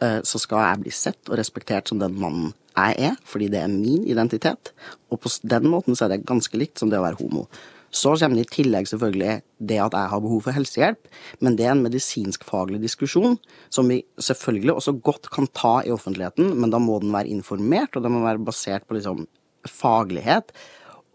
så 0.01 0.39
skal 0.41 0.63
jeg 0.63 0.79
bli 0.81 0.91
sett 0.97 1.29
og 1.29 1.35
respektert 1.37 1.91
som 1.91 1.99
den 2.01 2.15
mannen 2.17 2.47
jeg 2.71 2.95
er, 3.11 3.17
fordi 3.27 3.51
det 3.53 3.59
er 3.61 3.67
min 3.69 4.07
identitet. 4.09 4.71
Og 5.13 5.19
på 5.21 5.29
den 5.45 5.67
måten 5.69 5.93
så 5.93 6.07
er 6.07 6.15
det 6.15 6.23
ganske 6.25 6.57
likt 6.57 6.81
som 6.81 6.89
det 6.89 6.97
å 6.97 7.03
være 7.03 7.19
homo. 7.19 7.43
Så 7.91 8.13
kommer 8.15 8.39
det 8.39 8.47
i 8.47 8.53
tillegg 8.55 8.87
selvfølgelig 8.87 9.37
det 9.67 9.79
at 9.83 9.95
jeg 9.97 10.11
har 10.13 10.23
behov 10.23 10.45
for 10.45 10.55
helsehjelp, 10.55 11.09
men 11.43 11.57
det 11.59 11.67
er 11.67 11.73
en 11.75 11.83
medisinskfaglig 11.83 12.79
diskusjon 12.83 13.35
som 13.69 13.91
vi 13.91 13.99
selvfølgelig 14.15 14.77
også 14.77 14.95
godt 15.03 15.27
kan 15.33 15.49
ta 15.51 15.79
i 15.83 15.91
offentligheten, 15.91 16.53
men 16.59 16.71
da 16.71 16.79
må 16.79 17.01
den 17.03 17.11
være 17.11 17.31
informert, 17.33 17.95
og 17.95 18.05
den 18.05 18.15
må 18.15 18.23
være 18.23 18.45
basert 18.47 18.87
på 18.87 18.95
liksom 18.97 19.25
faglighet 19.67 20.55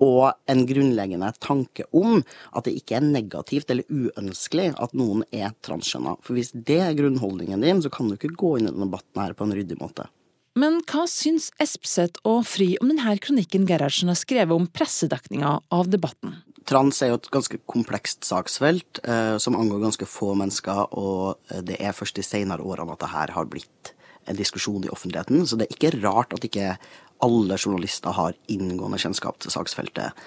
og 0.03 0.35
en 0.51 0.67
grunnleggende 0.69 1.31
tanke 1.41 1.87
om 1.97 2.21
at 2.53 2.67
det 2.67 2.75
ikke 2.77 2.99
er 2.99 3.07
negativt 3.07 3.71
eller 3.73 3.89
uønskelig 3.89 4.75
at 4.83 4.93
noen 4.97 5.25
er 5.33 5.55
transkjønna. 5.65 6.19
For 6.25 6.37
hvis 6.37 6.53
det 6.53 6.79
er 6.85 6.99
grunnholdningen 6.99 7.65
din, 7.65 7.81
så 7.81 7.93
kan 7.93 8.11
du 8.11 8.17
ikke 8.19 8.35
gå 8.37 8.57
inn 8.59 8.69
i 8.69 8.73
denne 8.73 8.91
debatten 8.91 9.23
her 9.23 9.37
på 9.37 9.47
en 9.47 9.57
ryddig 9.57 9.81
måte. 9.81 10.09
Men 10.57 10.79
hva 10.89 11.05
syns 11.11 11.51
Espseth 11.61 12.23
og 12.25 12.47
Fri 12.49 12.75
om 12.81 12.89
denne 12.89 13.17
kronikken 13.21 13.67
Gerhardsen 13.69 14.09
har 14.13 14.17
skrevet 14.17 14.57
om 14.57 14.69
pressedekninga 14.73 15.59
av 15.73 15.91
debatten? 15.93 16.39
Trans 16.67 16.99
er 17.03 17.13
jo 17.13 17.19
et 17.21 17.29
ganske 17.31 17.61
komplekst 17.71 18.27
saksfelt 18.27 18.99
eh, 19.07 19.37
som 19.43 19.55
angår 19.59 19.85
ganske 19.85 20.09
få 20.11 20.33
mennesker, 20.39 20.89
og 20.99 21.39
eh, 21.53 21.63
det 21.63 21.79
er 21.79 21.95
først 21.95 22.19
de 22.19 22.25
senere 22.27 22.65
årene 22.67 22.97
at 22.97 23.05
det 23.05 23.13
her 23.13 23.35
har 23.37 23.51
blitt 23.51 23.93
en 24.27 24.39
diskusjon 24.39 24.83
i 24.83 24.91
offentligheten. 24.91 25.45
Så 25.47 25.59
det 25.59 25.69
er 25.69 25.77
ikke 25.77 26.01
rart 26.03 26.35
at 26.35 26.45
ikke 26.47 26.75
alle 27.23 27.59
journalister 27.61 28.15
har 28.17 28.35
inngående 28.53 28.99
kjennskap 29.01 29.39
til 29.41 29.55
saksfeltet. 29.55 30.27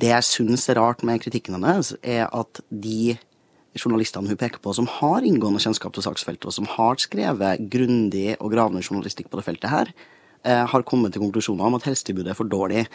Det 0.00 0.08
jeg 0.14 0.26
syns 0.26 0.64
er 0.72 0.80
rart 0.80 1.04
med 1.04 1.20
kritikken 1.20 1.58
hennes, 1.58 1.92
er 2.00 2.24
at 2.32 2.62
de 2.72 3.18
journalistene 3.76 4.32
hun 4.32 4.40
peker 4.40 4.62
på, 4.62 4.72
som 4.74 4.88
har 4.98 5.26
inngående 5.26 5.60
kjennskap 5.62 5.92
til 5.94 6.06
saksfeltet, 6.06 6.48
og 6.48 6.56
som 6.56 6.66
har 6.72 6.98
skrevet 7.02 7.68
grundig 7.70 8.32
og 8.38 8.54
gravende 8.54 8.82
journalistikk 8.82 9.28
på 9.30 9.38
det 9.38 9.46
feltet 9.46 9.70
her, 9.70 9.92
eh, 10.42 10.64
har 10.66 10.88
kommet 10.88 11.12
til 11.12 11.22
konklusjoner 11.22 11.68
om 11.68 11.76
at 11.76 11.86
helsetilbudet 11.86 12.32
er 12.32 12.40
for 12.40 12.48
dårlig. 12.48 12.86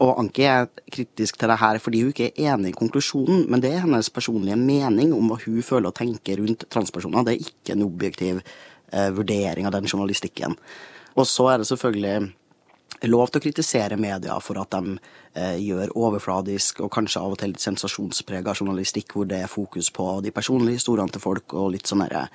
Og 0.00 0.18
Anki 0.20 0.46
er 0.48 0.68
kritisk 0.92 1.38
til 1.38 1.52
det 1.52 1.58
her 1.60 1.78
fordi 1.82 2.02
hun 2.02 2.12
ikke 2.14 2.30
er 2.30 2.54
enig 2.54 2.72
i 2.72 2.76
konklusjonen, 2.78 3.46
men 3.50 3.62
det 3.62 3.72
er 3.72 3.84
hennes 3.84 4.10
personlige 4.10 4.58
mening 4.58 5.12
om 5.16 5.30
hva 5.30 5.40
hun 5.44 5.62
føler 5.66 5.92
og 5.92 5.98
tenker 5.98 6.40
rundt 6.40 6.66
transpersoner. 6.72 7.26
Det 7.26 7.34
er 7.34 7.48
ikke 7.50 7.76
en 7.76 7.86
objektiv 7.86 8.40
eh, 8.42 9.10
vurdering 9.14 9.68
av 9.68 9.74
den 9.76 9.88
journalistikken. 9.90 10.56
Og 11.16 11.28
så 11.28 11.50
er 11.52 11.60
det 11.60 11.68
selvfølgelig 11.68 12.32
lov 13.10 13.30
til 13.30 13.40
å 13.40 13.44
kritisere 13.44 13.98
media 14.00 14.38
for 14.42 14.60
at 14.62 14.74
de 14.74 14.96
eh, 15.34 15.58
gjør 15.60 15.94
overfladisk 15.98 16.82
og 16.84 16.92
kanskje 16.94 17.22
av 17.22 17.34
og 17.34 17.40
til 17.40 17.52
litt 17.52 17.64
sensasjonsprega 17.64 18.54
journalistikk 18.58 19.16
hvor 19.16 19.28
det 19.28 19.42
er 19.42 19.50
fokus 19.50 19.90
på 19.94 20.08
de 20.24 20.32
personlige 20.34 20.80
historiene 20.80 21.12
til 21.12 21.24
folk 21.24 21.56
og 21.58 21.72
litt 21.74 21.90
sånn 21.90 22.04
herre 22.06 22.28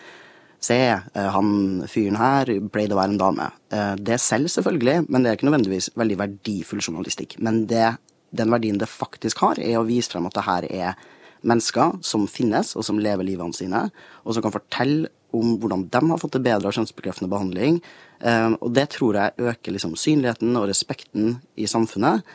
Se, 0.60 0.78
eh, 0.90 1.30
han 1.34 1.84
fyren 1.90 2.18
her 2.18 2.50
pleide 2.74 2.96
å 2.96 3.00
være 3.00 3.14
en 3.14 3.22
dame. 3.22 3.52
Eh, 3.72 3.94
det 3.96 4.18
selv, 4.22 4.50
selvfølgelig, 4.50 5.06
men 5.10 5.24
det 5.24 5.30
er 5.30 5.38
ikke 5.38 5.50
nødvendigvis 5.50 5.92
veldig 5.96 6.18
verdifull 6.18 6.82
journalistikk. 6.82 7.38
Men 7.40 7.66
det, 7.70 7.98
den 8.34 8.50
verdien 8.52 8.80
det 8.82 8.90
faktisk 8.90 9.44
har, 9.46 9.62
er 9.62 9.78
å 9.78 9.86
vise 9.88 10.12
frem 10.12 10.26
at 10.26 10.34
det 10.34 10.48
her 10.48 10.68
er 10.72 11.06
mennesker 11.48 12.00
som 12.02 12.26
finnes, 12.28 12.74
og 12.76 12.84
som 12.84 13.00
lever 13.00 13.28
livene 13.28 13.54
sine, 13.54 13.86
og 14.26 14.34
som 14.34 14.44
kan 14.44 14.56
fortelle 14.56 15.12
om 15.36 15.58
hvordan 15.62 15.86
de 15.92 16.02
har 16.10 16.22
fått 16.22 16.38
det 16.38 16.46
bedre 16.48 16.70
av 16.70 16.76
kjønnsbekreftende 16.76 17.30
behandling. 17.32 17.82
Eh, 18.26 18.54
og 18.58 18.74
det 18.74 18.90
tror 18.96 19.20
jeg 19.20 19.50
øker 19.52 19.76
liksom 19.76 19.98
synligheten 20.00 20.58
og 20.58 20.70
respekten 20.72 21.38
i 21.60 21.68
samfunnet. 21.70 22.26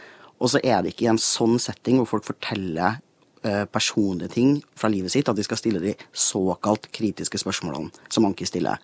Og 0.42 0.52
så 0.52 0.62
er 0.62 0.82
det 0.82 0.92
ikke 0.92 1.08
i 1.08 1.12
en 1.14 1.22
sånn 1.22 1.58
setting 1.62 1.98
hvor 2.00 2.14
folk 2.14 2.28
forteller 2.28 3.00
personlige 3.42 4.30
ting 4.36 4.52
fra 4.78 4.90
livet 4.92 5.12
sitt, 5.12 5.28
at 5.28 5.38
de 5.38 5.42
skal 5.42 5.58
stille 5.58 5.80
de 5.82 5.96
såkalt 6.14 6.86
kritiske 6.94 7.40
spørsmålene 7.42 7.90
som 8.12 8.28
Anki 8.28 8.46
stiller. 8.46 8.78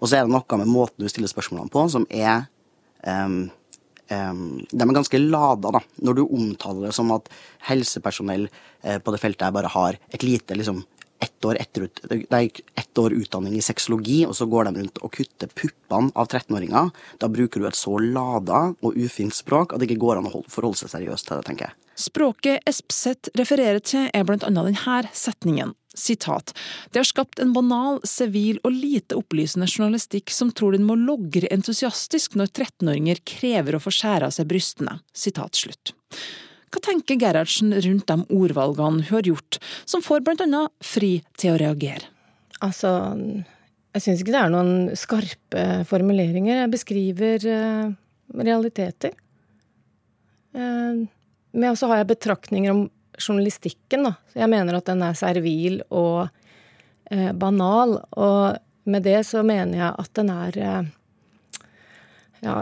Og 0.00 0.08
så 0.08 0.18
er 0.18 0.26
det 0.26 0.34
noe 0.34 0.60
med 0.60 0.70
måten 0.70 1.04
du 1.04 1.10
stiller 1.10 1.30
spørsmålene 1.30 1.72
på, 1.72 1.84
som 1.92 2.06
er 2.10 2.46
um, 3.06 3.44
um, 4.10 4.48
De 4.70 4.80
er 4.80 4.96
ganske 4.96 5.20
lada, 5.20 5.70
da. 5.76 5.82
Når 6.04 6.18
du 6.18 6.24
omtaler 6.24 6.88
det 6.88 6.96
som 6.96 7.12
at 7.14 7.30
helsepersonell 7.68 8.48
uh, 8.48 8.98
på 8.98 9.14
det 9.14 9.22
feltet 9.22 9.46
her 9.46 9.54
bare 9.54 9.70
har 9.72 10.00
et 10.10 10.26
lite 10.26 10.58
liksom, 10.58 10.82
ett 11.24 11.46
år, 11.46 11.60
etter, 11.62 11.88
ett 12.74 12.98
år 12.98 13.14
utdanning 13.16 13.54
i 13.56 13.62
sexologi, 13.64 14.24
og 14.26 14.34
så 14.36 14.48
går 14.50 14.68
de 14.68 14.82
rundt 14.82 15.00
og 15.00 15.14
kutter 15.14 15.48
puppene 15.48 16.12
av 16.18 16.28
13-åringer. 16.28 16.90
Da 17.22 17.30
bruker 17.32 17.62
du 17.62 17.68
et 17.70 17.78
så 17.78 17.96
lada 18.02 18.66
og 18.74 18.98
ufint 18.98 19.36
språk 19.36 19.72
at 19.72 19.80
det 19.80 19.88
ikke 19.88 20.02
går 20.04 20.20
an 20.20 20.28
å 20.28 20.42
forholde 20.50 20.82
seg 20.82 20.92
seriøst 20.96 21.30
til 21.30 21.38
det, 21.38 21.46
tenker 21.48 21.70
jeg. 21.70 21.83
Språket 21.94 22.66
Espseth 22.68 23.30
refererer 23.38 23.82
til 23.84 24.08
er 24.10 24.26
blant 24.26 24.44
annet 24.46 24.72
denne 24.72 25.00
setningen. 25.14 25.74
Sitat. 25.94 26.50
Det 26.90 26.98
har 26.98 27.06
skapt 27.06 27.38
en 27.38 27.52
banal, 27.54 28.00
sivil 28.02 28.58
og 28.66 28.74
lite 28.74 29.14
opplysende 29.14 29.68
journalistikk 29.70 30.32
som 30.34 30.50
tror 30.50 30.74
den 30.74 30.88
må 30.88 30.96
logre 30.98 31.46
entusiastisk 31.54 32.34
når 32.34 32.50
13-åringer 32.50 33.22
krever 33.28 33.78
å 33.78 33.82
få 33.82 33.92
skjære 33.94 34.26
av 34.26 34.34
seg 34.34 34.48
brystene. 34.50 34.98
Sitat 35.14 35.54
slutt. 35.54 35.94
Hva 36.74 36.82
tenker 36.82 37.20
Gerhardsen 37.22 37.70
rundt 37.86 38.10
de 38.10 38.18
ordvalgene 38.34 39.06
hun 39.06 39.20
har 39.20 39.28
gjort, 39.30 39.60
som 39.86 40.02
får 40.02 40.26
blant 40.26 40.42
annet 40.42 40.74
Fri 40.82 41.20
til 41.38 41.54
å 41.54 41.60
reagere? 41.62 42.10
Altså, 42.64 42.90
jeg 43.94 44.02
syns 44.02 44.24
ikke 44.24 44.34
det 44.34 44.40
er 44.40 44.50
noen 44.50 44.74
skarpe 44.98 45.66
formuleringer. 45.86 46.64
Jeg 46.64 46.72
beskriver 46.74 47.46
uh, 47.46 47.92
realiteter. 48.34 49.14
Men 51.54 51.72
også 51.72 51.88
har 51.90 52.02
jeg 52.02 52.10
betraktninger 52.12 52.74
om 52.74 52.84
journalistikken, 53.14 54.08
da. 54.08 54.14
Jeg 54.34 54.50
mener 54.50 54.78
at 54.78 54.88
den 54.90 55.04
er 55.06 55.16
servil 55.18 55.80
og 55.94 56.26
eh, 57.10 57.30
banal. 57.32 58.00
Og 58.18 58.58
med 58.90 59.06
det 59.06 59.20
så 59.28 59.44
mener 59.46 59.78
jeg 59.78 59.92
at 60.04 60.14
den 60.18 60.32
er 60.34 60.60
ja 62.44 62.56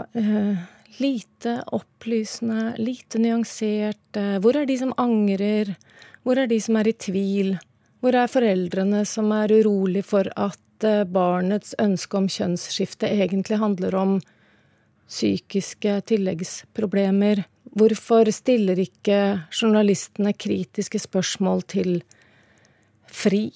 lite 1.01 1.63
opplysende, 1.75 2.75
lite 2.77 3.19
nyansert. 3.19 4.19
Hvor 4.39 4.55
er 4.55 4.67
de 4.69 4.77
som 4.79 4.93
angrer? 5.01 5.73
Hvor 6.23 6.39
er 6.39 6.47
de 6.47 6.59
som 6.61 6.77
er 6.79 6.87
i 6.87 6.95
tvil? 6.95 7.55
Hvor 8.03 8.15
er 8.15 8.31
foreldrene 8.31 9.03
som 9.07 9.31
er 9.35 9.51
urolig 9.51 10.03
for 10.05 10.27
at 10.35 10.83
eh, 10.87 11.05
barnets 11.07 11.71
ønske 11.79 12.19
om 12.19 12.27
kjønnsskifte 12.27 13.07
egentlig 13.07 13.59
handler 13.61 13.95
om 13.95 14.17
psykiske 15.07 16.01
tilleggsproblemer? 16.11 17.45
Hvorfor 17.73 18.29
stiller 18.29 18.77
ikke 18.77 19.19
journalistene 19.49 20.35
kritiske 20.37 20.99
spørsmål 21.01 21.63
til 21.73 22.03
FRI, 23.09 23.47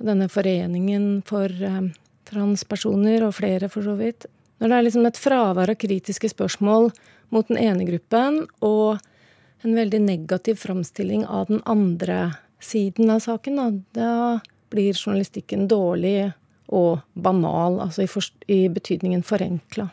denne 0.00 0.30
foreningen 0.32 1.20
for 1.28 1.52
eh, 1.52 1.90
transpersoner, 2.30 3.26
og 3.26 3.36
flere 3.36 3.68
for 3.68 3.84
så 3.84 3.98
vidt? 4.00 4.24
Når 4.60 4.72
det 4.72 4.78
er 4.78 4.86
liksom 4.86 5.08
et 5.08 5.20
fravær 5.20 5.74
av 5.74 5.80
kritiske 5.80 6.32
spørsmål 6.32 6.88
mot 7.36 7.48
den 7.52 7.60
ene 7.60 7.84
gruppen, 7.88 8.46
og 8.64 9.00
en 9.60 9.76
veldig 9.76 10.00
negativ 10.06 10.60
framstilling 10.64 11.26
av 11.28 11.52
den 11.52 11.60
andre 11.68 12.32
siden 12.64 13.12
av 13.12 13.20
saken, 13.24 13.60
da, 13.60 13.68
da 13.92 14.12
blir 14.72 14.96
journalistikken 14.96 15.68
dårlig 15.68 16.30
og 16.72 17.00
banal, 17.12 17.80
altså 17.84 18.06
i, 18.06 18.10
i 18.48 18.60
betydningen 18.72 19.24
forenkla. 19.26 19.90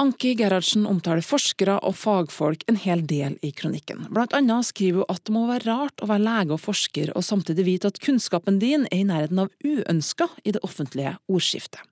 Anki 0.00 0.30
Gerhardsen 0.32 0.86
omtaler 0.88 1.20
forskere 1.20 1.74
og 1.84 1.92
fagfolk 2.00 2.62
en 2.70 2.78
hel 2.80 3.02
del 3.04 3.34
i 3.44 3.50
kronikken. 3.52 4.06
Blant 4.08 4.32
annet 4.36 4.70
skriver 4.70 5.02
hun 5.02 5.12
at 5.12 5.26
det 5.28 5.34
må 5.34 5.42
være 5.50 5.66
rart 5.68 6.00
å 6.00 6.08
være 6.08 6.24
lege 6.24 6.56
og 6.56 6.62
forsker 6.62 7.12
og 7.12 7.26
samtidig 7.26 7.66
vite 7.66 7.90
at 7.92 8.00
kunnskapen 8.00 8.56
din 8.62 8.86
er 8.88 9.02
i 9.02 9.08
nærheten 9.10 9.42
av 9.44 9.50
uønska 9.60 10.30
i 10.40 10.54
det 10.56 10.62
offentlige 10.64 11.18
ordskiftet. 11.28 11.84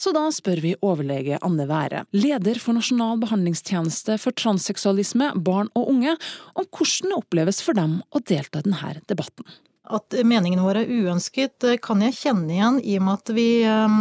Så 0.00 0.12
da 0.16 0.26
spør 0.32 0.60
vi 0.64 0.74
overlege 0.84 1.40
Anne 1.44 1.64
Være, 1.68 2.04
leder 2.12 2.60
for 2.60 2.76
Nasjonal 2.76 3.16
behandlingstjeneste 3.24 4.18
for 4.20 4.36
transseksualisme, 4.36 5.32
barn 5.40 5.72
og 5.76 5.88
unge, 5.92 6.16
om 6.56 6.68
hvordan 6.68 7.08
det 7.08 7.18
oppleves 7.22 7.60
for 7.64 7.76
dem 7.76 8.02
å 8.12 8.20
delta 8.20 8.60
i 8.60 8.68
denne 8.68 8.94
debatten. 9.08 9.48
At 9.90 10.12
meningene 10.12 10.64
våre 10.64 10.84
er 10.84 10.92
uønsket, 10.92 11.56
eh, 11.64 11.80
kan 11.80 12.04
jeg 12.04 12.16
kjenne 12.20 12.52
igjen 12.52 12.80
i 12.84 12.98
og 13.00 13.06
med 13.08 13.16
at 13.16 13.32
vi 13.34 13.48
eh, 13.64 13.96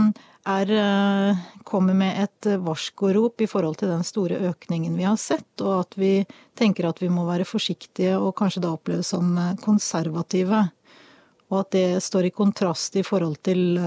er, 0.49 0.71
eh, 0.81 1.41
kommer 1.63 1.97
med 1.97 2.23
et 2.23 2.49
varskorop 2.65 3.41
i 3.41 3.47
forhold 3.49 3.79
til 3.81 3.91
den 3.91 4.03
store 4.07 4.39
økningen 4.49 4.97
vi 4.97 5.05
har 5.07 5.17
sett, 5.21 5.49
og 5.61 5.85
at 5.85 5.99
vi 5.99 6.13
tenker 6.57 6.89
at 6.89 7.01
vi 7.01 7.11
må 7.13 7.27
være 7.27 7.47
forsiktige 7.47 8.17
og 8.17 8.35
kanskje 8.39 8.63
da 8.65 8.73
oppleves 8.73 9.13
som 9.13 9.37
konservative. 9.61 10.65
Og 11.49 11.59
at 11.61 11.71
det 11.73 12.01
står 12.05 12.29
i 12.29 12.33
kontrast 12.33 12.97
i 12.99 13.05
forhold 13.05 13.39
til 13.45 13.79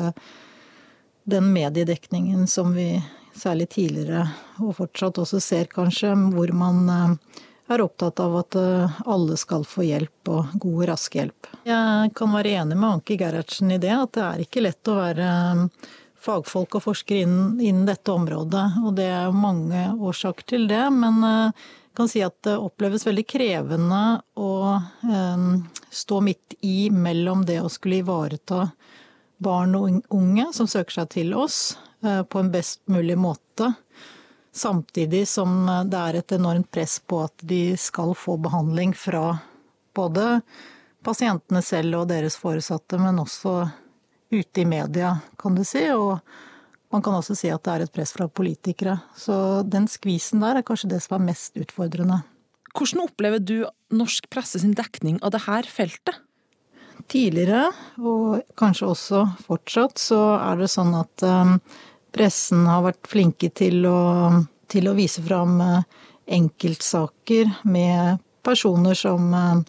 den 1.24 1.52
mediedekningen 1.52 2.46
som 2.50 2.72
vi 2.74 3.02
særlig 3.34 3.68
tidligere, 3.68 4.26
og 4.60 4.76
fortsatt 4.76 5.18
også 5.22 5.40
ser 5.40 5.70
kanskje, 5.72 6.12
hvor 6.34 6.52
man 6.56 6.82
eh, 6.92 7.40
er 7.72 7.84
opptatt 7.84 8.20
av 8.20 8.36
at 8.42 8.58
eh, 8.58 9.00
alle 9.08 9.38
skal 9.40 9.64
få 9.68 9.86
hjelp, 9.86 10.28
og 10.28 10.52
god, 10.54 10.74
og 10.74 10.86
rask 10.92 11.16
hjelp. 11.16 11.50
Jeg 11.68 12.12
kan 12.18 12.36
være 12.36 12.56
enig 12.62 12.78
med 12.78 12.90
Anki 12.90 13.18
Gerhardsen 13.20 13.72
i 13.72 13.80
det, 13.82 13.94
at 13.96 14.14
det 14.16 14.24
er 14.26 14.44
ikke 14.44 14.64
lett 14.66 14.92
å 14.92 14.98
være 14.98 15.30
eh, 15.32 15.90
fagfolk 16.22 16.78
og 16.78 16.86
forsker 16.86 17.24
innen, 17.24 17.60
innen 17.60 17.86
dette 17.88 18.14
området. 18.14 18.64
Og 18.86 18.96
det 18.98 19.08
er 19.10 19.34
mange 19.36 19.84
årsaker 19.98 20.46
til 20.54 20.68
det, 20.70 20.84
men 20.94 21.20
jeg 21.26 21.96
kan 21.98 22.08
si 22.08 22.22
at 22.24 22.38
det 22.46 22.56
oppleves 22.56 23.04
veldig 23.06 23.24
krevende 23.28 24.02
å 24.38 24.52
stå 25.90 26.20
midt 26.24 26.56
i 26.64 26.90
mellom 26.94 27.42
det 27.48 27.58
å 27.60 27.70
skulle 27.72 28.00
ivareta 28.00 28.66
barn 29.42 29.74
og 29.74 30.02
unge 30.14 30.48
som 30.54 30.68
søker 30.70 31.00
seg 31.00 31.10
til 31.16 31.34
oss 31.36 31.76
eh, 32.04 32.22
på 32.22 32.42
en 32.42 32.50
best 32.52 32.82
mulig 32.90 33.18
måte. 33.18 33.72
Samtidig 34.52 35.24
som 35.28 35.68
eh, 35.68 35.84
det 35.90 36.02
er 36.02 36.20
et 36.20 36.36
enormt 36.38 36.70
press 36.74 36.98
på 37.00 37.24
at 37.26 37.46
de 37.52 37.76
skal 37.80 38.14
få 38.18 38.38
behandling 38.42 38.94
fra 38.96 39.38
både 39.96 40.40
pasientene 41.04 41.62
selv 41.66 42.02
og 42.02 42.10
deres 42.12 42.38
foresatte, 42.38 43.00
men 43.02 43.18
også 43.22 43.66
ute 44.32 44.64
i 44.64 44.68
media, 44.68 45.14
kan 45.38 45.54
du 45.56 45.62
si. 45.66 45.84
Og 45.92 46.18
man 46.92 47.04
kan 47.04 47.16
også 47.16 47.36
si 47.38 47.50
at 47.52 47.62
det 47.64 47.72
er 47.72 47.86
et 47.86 47.94
press 47.94 48.12
fra 48.16 48.28
politikere. 48.28 48.98
Så 49.16 49.62
den 49.68 49.88
skvisen 49.88 50.42
der 50.44 50.60
er 50.60 50.66
kanskje 50.66 50.92
det 50.92 51.00
som 51.04 51.18
er 51.18 51.30
mest 51.30 51.56
utfordrende. 51.60 52.22
Hvordan 52.72 53.04
opplever 53.04 53.40
du 53.40 53.56
norsk 53.92 54.28
presse 54.32 54.62
sin 54.62 54.76
dekning 54.76 55.18
av 55.22 55.34
dette 55.34 55.72
feltet? 55.72 56.20
Tidligere, 57.10 57.66
og 57.98 58.44
kanskje 58.56 58.88
også 58.92 59.22
fortsatt, 59.44 59.98
så 60.00 60.20
er 60.38 60.60
det 60.60 60.70
sånn 60.70 60.92
at 60.96 61.24
um, 61.26 61.56
pressen 62.14 62.66
har 62.68 62.84
vært 62.86 63.08
flinke 63.10 63.50
til 63.52 63.84
å, 63.88 64.30
til 64.70 64.88
å 64.88 64.94
vise 64.96 65.24
fram 65.24 65.58
uh, 65.60 65.82
enkeltsaker 66.30 67.50
med 67.68 68.22
personer 68.46 68.96
som 68.96 69.32
uh, 69.34 69.60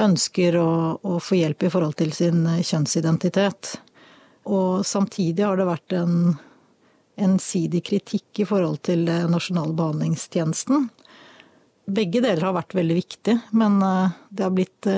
ønsker 0.00 0.56
å, 0.60 0.70
å, 1.02 1.18
få 1.20 1.40
hjelp 1.40 1.66
i 1.66 1.72
forhold 1.72 1.98
til 2.00 2.14
sin 2.16 2.44
uh, 2.46 2.60
kjønnsidentitet. 2.62 3.74
Og 4.48 4.86
samtidig 4.86 5.44
har 5.44 5.60
det 5.60 5.68
vært 5.68 5.96
en 5.98 6.14
ensidig 7.20 7.82
kritikk 7.90 8.40
i 8.40 8.46
forhold 8.48 8.80
til 8.88 9.04
Nasjonal 9.04 9.74
behandlingstjenesten. 9.76 10.88
Begge 11.90 12.22
deler 12.22 12.46
har 12.48 12.56
vært 12.56 12.76
veldig 12.78 12.96
viktig, 12.96 13.36
men 13.52 13.76
det 14.30 14.46
har 14.46 14.54
blitt 14.54 14.88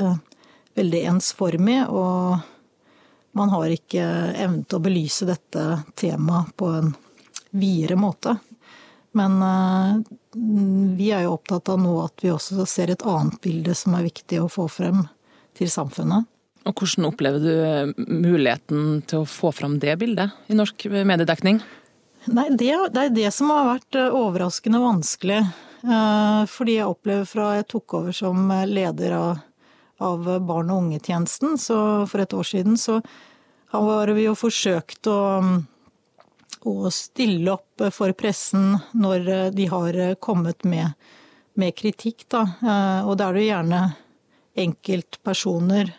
veldig 0.79 1.03
ensformig, 1.15 1.81
og 1.89 2.39
man 3.33 3.53
har 3.53 3.73
ikke 3.73 4.05
evnet 4.45 4.77
å 4.77 4.81
belyse 4.85 5.27
dette 5.29 5.65
temaet 5.99 6.53
på 6.57 6.69
en 6.79 6.93
videre 7.51 7.97
måte. 7.99 8.37
Men 9.17 9.41
vi 10.97 11.11
er 11.13 11.27
jo 11.27 11.35
opptatt 11.35 11.73
av 11.73 11.81
nå 11.81 11.97
at 12.05 12.23
vi 12.25 12.31
også 12.33 12.65
ser 12.69 12.93
et 12.93 13.05
annet 13.09 13.41
bilde 13.45 13.75
som 13.77 13.97
er 13.97 14.07
viktig 14.07 14.41
å 14.41 14.51
få 14.53 14.69
frem 14.73 15.03
til 15.59 15.69
samfunnet. 15.73 16.29
Og 16.63 16.79
Hvordan 16.79 17.09
opplever 17.09 17.43
du 17.43 17.95
muligheten 18.07 19.03
til 19.11 19.23
å 19.23 19.29
få 19.29 19.51
fram 19.55 19.81
det 19.83 19.97
bildet 19.99 20.31
i 20.47 20.57
norsk 20.59 20.87
mediedekning? 20.93 21.59
Nei, 22.31 22.49
det, 22.55 22.71
det 22.95 23.07
er 23.09 23.15
det 23.17 23.31
som 23.35 23.51
har 23.51 23.73
vært 23.73 23.99
overraskende 24.05 24.79
vanskelig. 24.83 25.41
Fordi 25.83 26.77
jeg 26.77 26.87
opplever 26.87 27.27
fra 27.27 27.49
jeg 27.59 27.67
tok 27.73 27.97
over 27.99 28.15
som 28.15 28.47
leder 28.71 29.17
av 29.19 29.41
av 30.03 30.27
barn 30.47 30.71
og 30.73 30.87
unge-tjenesten. 30.87 31.57
For 31.59 32.23
et 32.23 32.35
år 32.35 32.49
siden 32.49 32.79
så 32.81 33.01
har 33.73 34.13
vi 34.17 34.27
jo 34.27 34.35
forsøkt 34.39 35.09
å, 35.11 35.21
å 36.69 36.93
stille 36.93 37.55
opp 37.55 37.87
for 37.95 38.15
pressen 38.19 38.77
når 38.93 39.53
de 39.57 39.69
har 39.71 40.01
kommet 40.23 40.67
med, 40.69 40.93
med 41.59 41.77
kritikk, 41.79 42.27
da. 42.33 42.45
Og 43.07 43.17
da 43.21 43.31
er 43.31 43.39
det 43.39 43.49
gjerne 43.49 43.83
enkeltpersoner 44.63 45.95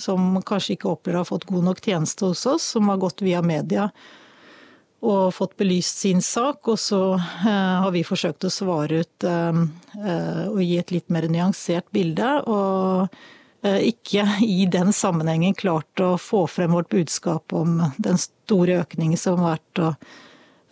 som 0.00 0.40
kanskje 0.46 0.74
ikke 0.76 0.90
opplever 0.90 1.20
å 1.20 1.24
ha 1.24 1.28
fått 1.28 1.48
god 1.50 1.68
nok 1.68 1.84
tjeneste 1.84 2.30
hos 2.30 2.46
oss, 2.48 2.72
som 2.74 2.88
har 2.90 3.00
gått 3.02 3.22
via 3.24 3.42
media 3.44 3.90
og 5.00 5.32
fått 5.32 5.54
belyst 5.56 6.02
sin 6.02 6.20
sak. 6.20 6.68
Og 6.68 6.78
så 6.80 7.16
har 7.16 7.90
vi 7.94 8.04
forsøkt 8.04 8.44
å 8.44 8.52
svare 8.52 9.00
ut 9.00 9.24
og 9.24 10.60
gi 10.60 10.76
et 10.76 10.92
litt 10.92 11.08
mer 11.08 11.24
nyansert 11.32 11.88
bilde. 11.94 12.28
Og 12.44 13.08
ikke 13.64 14.26
i 14.44 14.66
den 14.72 14.92
sammenhengen 14.92 15.56
klart 15.56 16.00
å 16.04 16.14
få 16.20 16.46
frem 16.48 16.76
vårt 16.76 16.92
budskap 16.92 17.52
om 17.56 17.78
den 17.96 18.20
store 18.20 18.82
økningen 18.84 19.20
som 19.20 19.40
har 19.40 19.56
vært, 19.56 19.80
og 19.84 19.92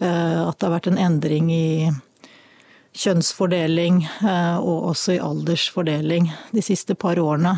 at 0.05 0.61
det 0.61 0.69
har 0.69 0.77
vært 0.77 0.93
en 0.93 1.01
endring 1.09 1.49
i 1.53 1.91
kjønnsfordeling 2.97 4.01
og 4.25 4.89
også 4.93 5.15
i 5.15 5.21
aldersfordeling 5.23 6.31
de 6.55 6.63
siste 6.65 6.97
par 6.99 7.21
årene. 7.21 7.53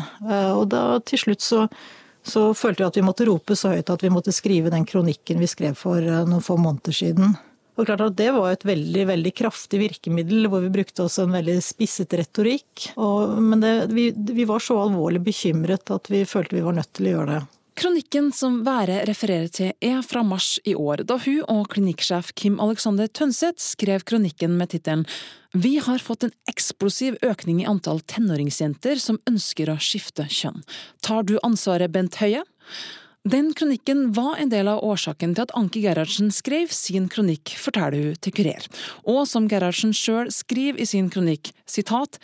Og 0.53 0.67
da 0.73 0.99
til 1.07 1.21
slutt 1.23 1.45
så 1.45 1.63
så 2.23 2.51
følte 2.53 2.83
vi 2.83 2.87
at 2.87 2.97
vi 2.99 3.05
måtte 3.05 3.25
rope 3.27 3.55
så 3.57 3.73
høyt 3.73 3.89
at 3.89 4.03
vi 4.03 4.11
måtte 4.13 4.33
skrive 4.35 4.71
den 4.73 4.85
kronikken 4.85 5.41
vi 5.41 5.49
skrev 5.49 5.77
for 5.77 6.01
eh, 6.01 6.27
noen 6.27 6.43
få 6.45 6.57
måneder 6.61 6.95
siden. 6.95 7.33
Og 7.79 7.87
klart 7.87 8.03
at 8.03 8.17
Det 8.19 8.29
var 8.35 8.51
et 8.51 8.65
veldig 8.67 9.05
veldig 9.09 9.31
kraftig 9.33 9.79
virkemiddel, 9.81 10.45
hvor 10.51 10.61
vi 10.61 10.73
brukte 10.73 11.05
også 11.05 11.25
en 11.25 11.37
veldig 11.39 11.55
spisset 11.65 12.13
retorikk. 12.19 12.91
Og, 12.99 13.39
men 13.41 13.63
det, 13.63 13.73
vi, 13.95 14.11
vi 14.11 14.45
var 14.45 14.61
så 14.61 14.77
alvorlig 14.83 15.23
bekymret 15.25 15.89
at 15.95 16.11
vi 16.11 16.25
følte 16.29 16.59
vi 16.59 16.65
var 16.65 16.77
nødt 16.77 16.91
til 16.93 17.09
å 17.09 17.15
gjøre 17.15 17.39
det. 17.39 17.41
Kronikken 17.79 18.31
som 18.35 18.59
Være 18.67 19.01
refererer 19.07 19.47
til 19.51 19.71
er 19.79 20.01
fra 20.03 20.23
mars 20.27 20.57
i 20.67 20.73
år, 20.75 21.05
da 21.07 21.15
hun 21.23 21.43
og 21.47 21.69
klinikksjef 21.71 22.33
Kim 22.35 22.59
Alexander 22.59 23.07
Tønseth 23.07 23.63
skrev 23.63 24.03
kronikken 24.03 24.57
med 24.59 24.73
tittelen 24.73 25.05
Vi 25.55 25.77
har 25.83 26.03
fått 26.03 26.25
en 26.27 26.33
eksplosiv 26.51 27.15
økning 27.23 27.61
i 27.63 27.67
antall 27.69 28.03
tenåringsjenter 28.11 28.99
som 28.99 29.21
ønsker 29.29 29.71
å 29.71 29.79
skifte 29.79 30.27
kjønn. 30.27 30.61
Tar 31.01 31.23
du 31.23 31.37
ansvaret, 31.47 31.91
Bent 31.91 32.19
Høie? 32.19 32.43
Den 33.23 33.51
kronikken 33.53 34.09
var 34.17 34.39
en 34.41 34.49
del 34.49 34.67
av 34.67 34.81
årsaken 34.83 35.35
til 35.37 35.45
at 35.45 35.51
Anki 35.55 35.83
Gerhardsen 35.83 36.31
skrev 36.33 36.71
sin 36.73 37.05
kronikk, 37.11 37.53
forteller 37.53 38.09
hun 38.09 38.15
til 38.17 38.33
Kurer. 38.33 38.65
Og 39.05 39.27
som 39.29 39.47
Gerhardsen 39.51 39.93
sjøl 39.93 40.31
skriver 40.33 40.81
i 40.81 40.87
sin 40.89 41.11
kronikk, 41.13 41.53
sitat, 41.69 42.17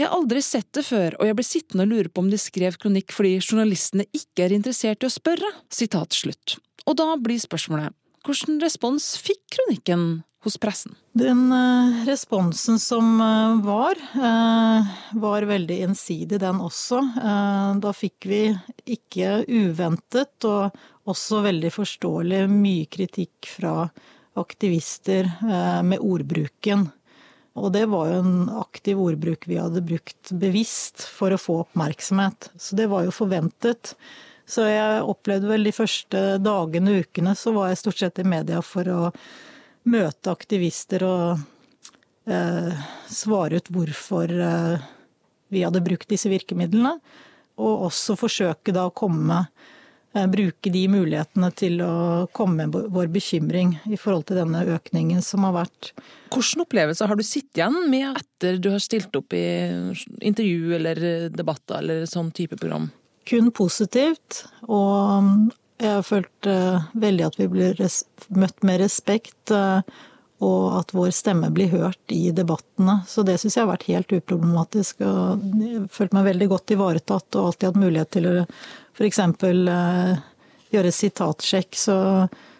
jeg 0.00 0.08
har 0.08 0.16
aldri 0.16 0.40
sett 0.44 0.70
det 0.76 0.84
før, 0.86 1.16
og 1.20 1.28
jeg 1.28 1.36
ble 1.36 1.44
sittende 1.44 1.84
og 1.84 1.92
lure 1.92 2.10
på 2.12 2.24
om 2.24 2.30
de 2.32 2.40
skrev 2.40 2.78
kronikk 2.80 3.12
fordi 3.12 3.36
journalistene 3.42 4.06
ikke 4.16 4.46
er 4.46 4.56
interessert 4.56 5.04
i 5.04 5.10
å 5.10 5.12
spørre. 5.12 5.50
Sitat 5.72 6.16
slutt. 6.16 6.56
Og 6.88 6.96
da 6.96 7.12
blir 7.20 7.40
spørsmålet, 7.42 7.92
hvordan 8.24 8.60
respons 8.64 9.12
fikk 9.20 9.42
kronikken 9.56 10.22
hos 10.44 10.56
pressen? 10.60 10.94
Den 11.12 11.50
uh, 11.52 12.00
responsen 12.08 12.78
som 12.80 13.18
uh, 13.20 13.58
var, 13.64 13.98
uh, 14.16 14.88
var 15.20 15.46
veldig 15.50 15.80
ensidig, 15.90 16.40
den 16.40 16.62
også. 16.64 17.02
Da 17.80 17.92
fikk 17.96 18.28
vi 18.30 18.40
ikke 18.88 19.42
uventet, 19.48 20.48
og 20.48 21.10
også 21.10 21.42
veldig 21.44 21.72
forståelig, 21.74 22.46
mye 22.52 22.88
kritikk 22.92 23.50
fra 23.58 23.74
aktivister 24.40 25.26
med 25.84 26.00
ordbruken. 26.06 26.86
Og 27.60 27.72
det 27.74 27.84
var 27.92 28.08
jo 28.10 28.18
en 28.22 28.50
aktiv 28.60 29.00
ordbruk 29.00 29.46
vi 29.50 29.58
hadde 29.60 29.84
brukt 29.84 30.32
bevisst 30.40 31.04
for 31.04 31.34
å 31.34 31.40
få 31.40 31.60
oppmerksomhet. 31.66 32.50
Så 32.56 32.78
det 32.78 32.88
var 32.90 33.06
jo 33.06 33.14
forventet. 33.14 33.94
Så 34.50 34.66
jeg 34.66 35.06
opplevde 35.06 35.50
vel 35.50 35.68
de 35.68 35.74
første 35.74 36.22
dagene 36.42 36.94
og 36.94 37.06
ukene 37.06 37.36
så 37.38 37.54
var 37.54 37.70
jeg 37.70 37.82
stort 37.84 38.02
sett 38.02 38.22
i 38.22 38.26
media 38.26 38.62
for 38.66 38.88
å 38.90 39.00
møte 39.90 40.32
aktivister 40.32 41.04
og 41.06 42.30
eh, 42.30 42.86
svare 43.10 43.60
ut 43.60 43.70
hvorfor 43.72 44.32
eh, 44.34 44.88
vi 45.50 45.62
hadde 45.66 45.84
brukt 45.84 46.10
disse 46.10 46.30
virkemidlene. 46.32 46.96
Og 47.60 47.86
også 47.90 48.16
forsøke 48.18 48.74
da 48.74 48.88
å 48.88 48.96
komme 48.96 49.44
Eh, 49.44 49.79
bruke 50.10 50.70
de 50.74 50.82
mulighetene 50.90 51.50
til 51.54 51.78
å 51.84 52.26
komme 52.34 52.66
med 52.66 52.88
vår 52.90 53.10
bekymring 53.14 53.76
i 53.86 53.98
forhold 54.00 54.26
til 54.30 54.40
denne 54.40 54.64
økningen 54.74 55.22
som 55.22 55.46
har 55.46 55.54
vært. 55.60 55.92
Hvilke 56.34 56.64
opplevelser 56.64 57.10
har 57.10 57.18
du 57.18 57.24
sittet 57.26 57.62
igjen 57.62 57.78
med 57.92 58.18
etter 58.18 58.58
du 58.58 58.72
har 58.74 58.82
stilt 58.82 59.14
opp 59.18 59.34
i 59.36 59.44
intervju 60.18 60.74
eller 60.80 61.02
debatter 61.30 61.78
eller 61.78 62.10
sånn 62.10 62.32
type 62.34 62.58
program? 62.58 62.90
Kun 63.30 63.52
positivt, 63.54 64.44
og 64.66 65.50
jeg 65.80 65.94
har 65.94 66.04
følt 66.04 66.50
uh, 66.50 66.90
veldig 66.98 67.26
at 67.28 67.36
vi 67.38 67.50
blir 67.52 67.84
møtt 68.36 68.64
med 68.66 68.82
respekt. 68.82 69.54
Og 70.40 70.62
at 70.72 70.94
vår 70.96 71.10
stemme 71.12 71.50
blir 71.52 71.68
hørt 71.68 72.12
i 72.16 72.30
debattene. 72.32 73.02
Så 73.04 73.20
det 73.28 73.34
syns 73.42 73.58
jeg 73.58 73.60
har 73.66 73.74
vært 73.74 73.90
helt 73.90 74.12
uproblematisk. 74.16 75.02
og 75.04 75.42
Jeg 75.60 75.74
har 75.74 75.88
følt 75.92 76.14
meg 76.16 76.30
veldig 76.30 76.48
godt 76.48 76.72
ivaretatt 76.72 77.36
og 77.36 77.50
alltid 77.50 77.68
hatt 77.68 77.80
mulighet 77.82 78.12
til 78.16 78.28
å 78.30 78.34
f.eks. 78.96 79.20
Uh, 79.20 80.18
gjøre 80.70 80.92
sitatsjekk. 80.94 81.78
Så, 81.78 81.96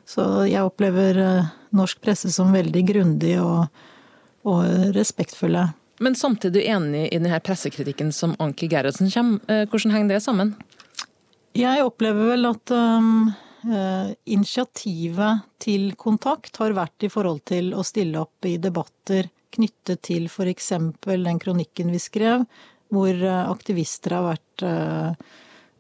så, 0.09 0.29
jeg 0.49 0.65
opplever 0.67 1.21
uh, 1.21 1.51
norsk 1.77 2.01
presse 2.03 2.33
som 2.35 2.55
veldig 2.55 2.85
grundig 2.89 3.37
og, 3.43 3.69
og 4.49 4.97
respektfulle. 4.97 5.69
Men 6.01 6.17
samtidig 6.17 6.57
du 6.57 6.73
enig 6.73 7.05
i 7.11 7.21
denne 7.21 7.43
pressekritikken 7.45 8.13
som 8.17 8.33
Anki 8.41 8.71
Gerhardsen 8.73 9.13
kommer. 9.13 9.45
Uh, 9.51 9.67
hvordan 9.69 9.97
henger 9.97 10.17
det 10.17 10.25
sammen? 10.25 10.57
Jeg 11.59 11.83
opplever 11.83 12.31
vel 12.31 12.47
at 12.47 12.71
um, 12.71 13.31
Eh, 13.61 14.13
initiativet 14.25 15.45
til 15.61 15.91
kontakt 16.01 16.57
har 16.63 16.73
vært 16.73 17.05
i 17.05 17.11
forhold 17.13 17.43
til 17.51 17.75
å 17.77 17.85
stille 17.85 18.23
opp 18.23 18.47
i 18.49 18.55
debatter 18.57 19.29
knyttet 19.53 20.01
til 20.07 20.31
f.eks. 20.31 20.71
den 21.05 21.41
kronikken 21.43 21.91
vi 21.93 22.01
skrev, 22.01 22.47
hvor 22.89 23.13
eh, 23.13 23.51
aktivister 23.51 24.17
har 24.17 24.25
vært 24.31 24.65
eh, 24.65 25.29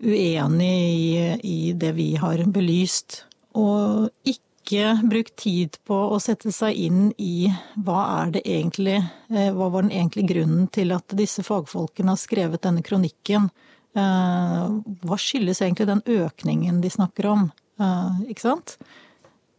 uenig 0.02 0.76
i, 0.90 1.10
i 1.42 1.72
det 1.72 1.92
vi 1.96 2.14
har 2.20 2.42
belyst. 2.50 3.24
Og 3.58 4.10
ikke 4.24 4.94
brukt 5.02 5.34
tid 5.40 5.80
på 5.88 5.96
å 6.14 6.18
sette 6.22 6.52
seg 6.54 6.78
inn 6.78 7.08
i 7.18 7.50
hva 7.82 8.02
er 8.20 8.36
det 8.36 8.44
egentlig 8.46 9.00
Hva 9.26 9.66
var 9.66 9.82
den 9.82 9.90
egentlige 9.90 10.30
grunnen 10.30 10.68
til 10.70 10.92
at 10.94 11.10
disse 11.18 11.42
fagfolkene 11.42 12.14
har 12.14 12.20
skrevet 12.20 12.62
denne 12.62 12.84
kronikken? 12.86 13.48
Hva 13.94 15.18
skyldes 15.18 15.62
egentlig 15.64 15.88
den 15.90 16.04
økningen 16.06 16.78
de 16.84 16.92
snakker 16.92 17.26
om? 17.32 17.48
Eh, 17.80 18.20
ikke 18.30 18.46
sant? 18.46 18.76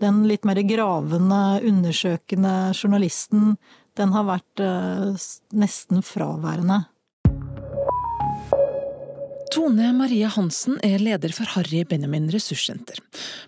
Den 0.02 0.24
litt 0.30 0.46
mer 0.48 0.62
gravende, 0.66 1.62
undersøkende 1.68 2.72
journalisten, 2.74 3.56
den 4.00 4.16
har 4.16 4.26
vært 4.30 4.64
eh, 4.64 5.28
nesten 5.58 6.02
fraværende. 6.06 6.84
Tone 9.52 9.90
Marie 9.92 10.30
Hansen 10.32 10.78
er 10.80 11.02
leder 11.04 11.34
for 11.36 11.50
Harry 11.58 11.82
Benjamin 11.84 12.30
ressurssenter. 12.32 13.02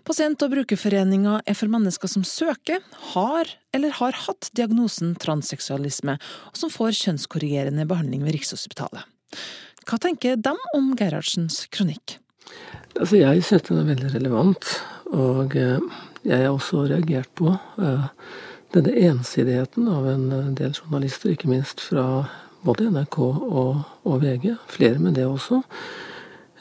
Pasient- 0.03 0.41
og 0.43 0.51
brukerforeninga 0.51 1.37
er 1.47 1.55
for 1.55 1.71
mennesker 1.71 2.11
som 2.11 2.25
søker, 2.27 2.81
har 3.13 3.51
eller 3.71 3.95
har 4.01 4.17
hatt 4.25 4.49
diagnosen 4.51 5.13
transseksualisme, 5.23 6.17
og 6.51 6.59
som 6.59 6.73
får 6.73 6.97
kjønnskorrigerende 6.99 7.87
behandling 7.87 8.25
ved 8.27 8.35
Rikshospitalet. 8.35 9.07
Hva 9.87 10.01
tenker 10.03 10.35
de 10.35 10.51
om 10.75 10.91
Gerhardsens 10.99 11.63
kronikk? 11.71 12.17
Altså, 12.99 13.21
jeg 13.21 13.47
syns 13.47 13.69
den 13.69 13.79
er 13.79 13.91
veldig 13.93 14.11
relevant. 14.17 14.73
Og 15.15 15.55
eh, 15.55 15.79
jeg 16.27 16.43
har 16.43 16.51
også 16.51 16.83
reagert 16.89 17.31
på 17.39 17.55
uh, 17.55 18.09
denne 18.75 18.91
ensidigheten 19.07 19.87
av 19.87 20.07
en 20.09 20.31
eh, 20.35 20.51
del 20.59 20.75
journalister, 20.75 21.31
ikke 21.31 21.51
minst 21.51 21.83
fra 21.87 22.25
både 22.63 22.89
NRK 22.91 23.19
og, 23.19 23.83
og 24.03 24.23
VG, 24.23 24.55
flere 24.71 24.99
med 24.99 25.17
det 25.19 25.27
også, 25.27 25.61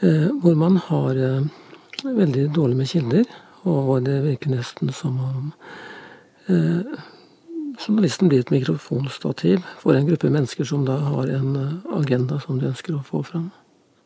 eh, 0.03 0.29
hvor 0.43 0.59
man 0.59 0.77
har 0.77 1.17
eh, 1.17 1.49
veldig 2.05 2.49
dårlig 2.55 2.77
med 2.77 2.91
kilder, 2.93 3.25
og 3.63 3.83
hvor 3.87 4.03
det 4.03 4.19
virker 4.25 4.51
nesten 4.51 4.91
som 4.93 5.19
om 5.23 5.53
journalisten 7.79 8.29
blir 8.29 8.43
et 8.43 8.51
mikrofonstativ 8.51 9.63
for 9.79 9.95
en 9.95 10.09
gruppe 10.09 10.31
mennesker 10.35 10.67
som 10.67 10.83
da 10.85 10.97
har 10.99 11.31
en 11.31 11.53
agenda 11.95 12.41
som 12.43 12.59
de 12.59 12.67
ønsker 12.73 12.97
å 12.99 13.05
få 13.07 13.23
fram. 13.23 13.53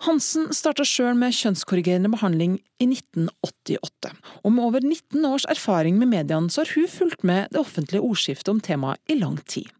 Hansen 0.05 0.51
starta 0.53 0.85
sjøl 0.85 1.17
med 1.17 1.35
kjønnskorrigerende 1.35 2.11
behandling 2.13 2.59
i 2.83 2.89
1988. 2.91 4.13
Og 4.45 4.53
med 4.53 4.65
over 4.67 4.85
19 4.85 5.25
års 5.25 5.47
erfaring 5.49 5.97
med 6.01 6.11
mediene, 6.13 6.53
så 6.53 6.63
har 6.63 6.73
hun 6.75 6.91
fulgt 6.91 7.25
med 7.25 7.49
det 7.55 7.63
offentlige 7.63 8.05
ordskiftet 8.05 8.53
om 8.53 8.61
temaet 8.61 9.01
i 9.09 9.17
lang 9.19 9.39
tid. 9.49 9.71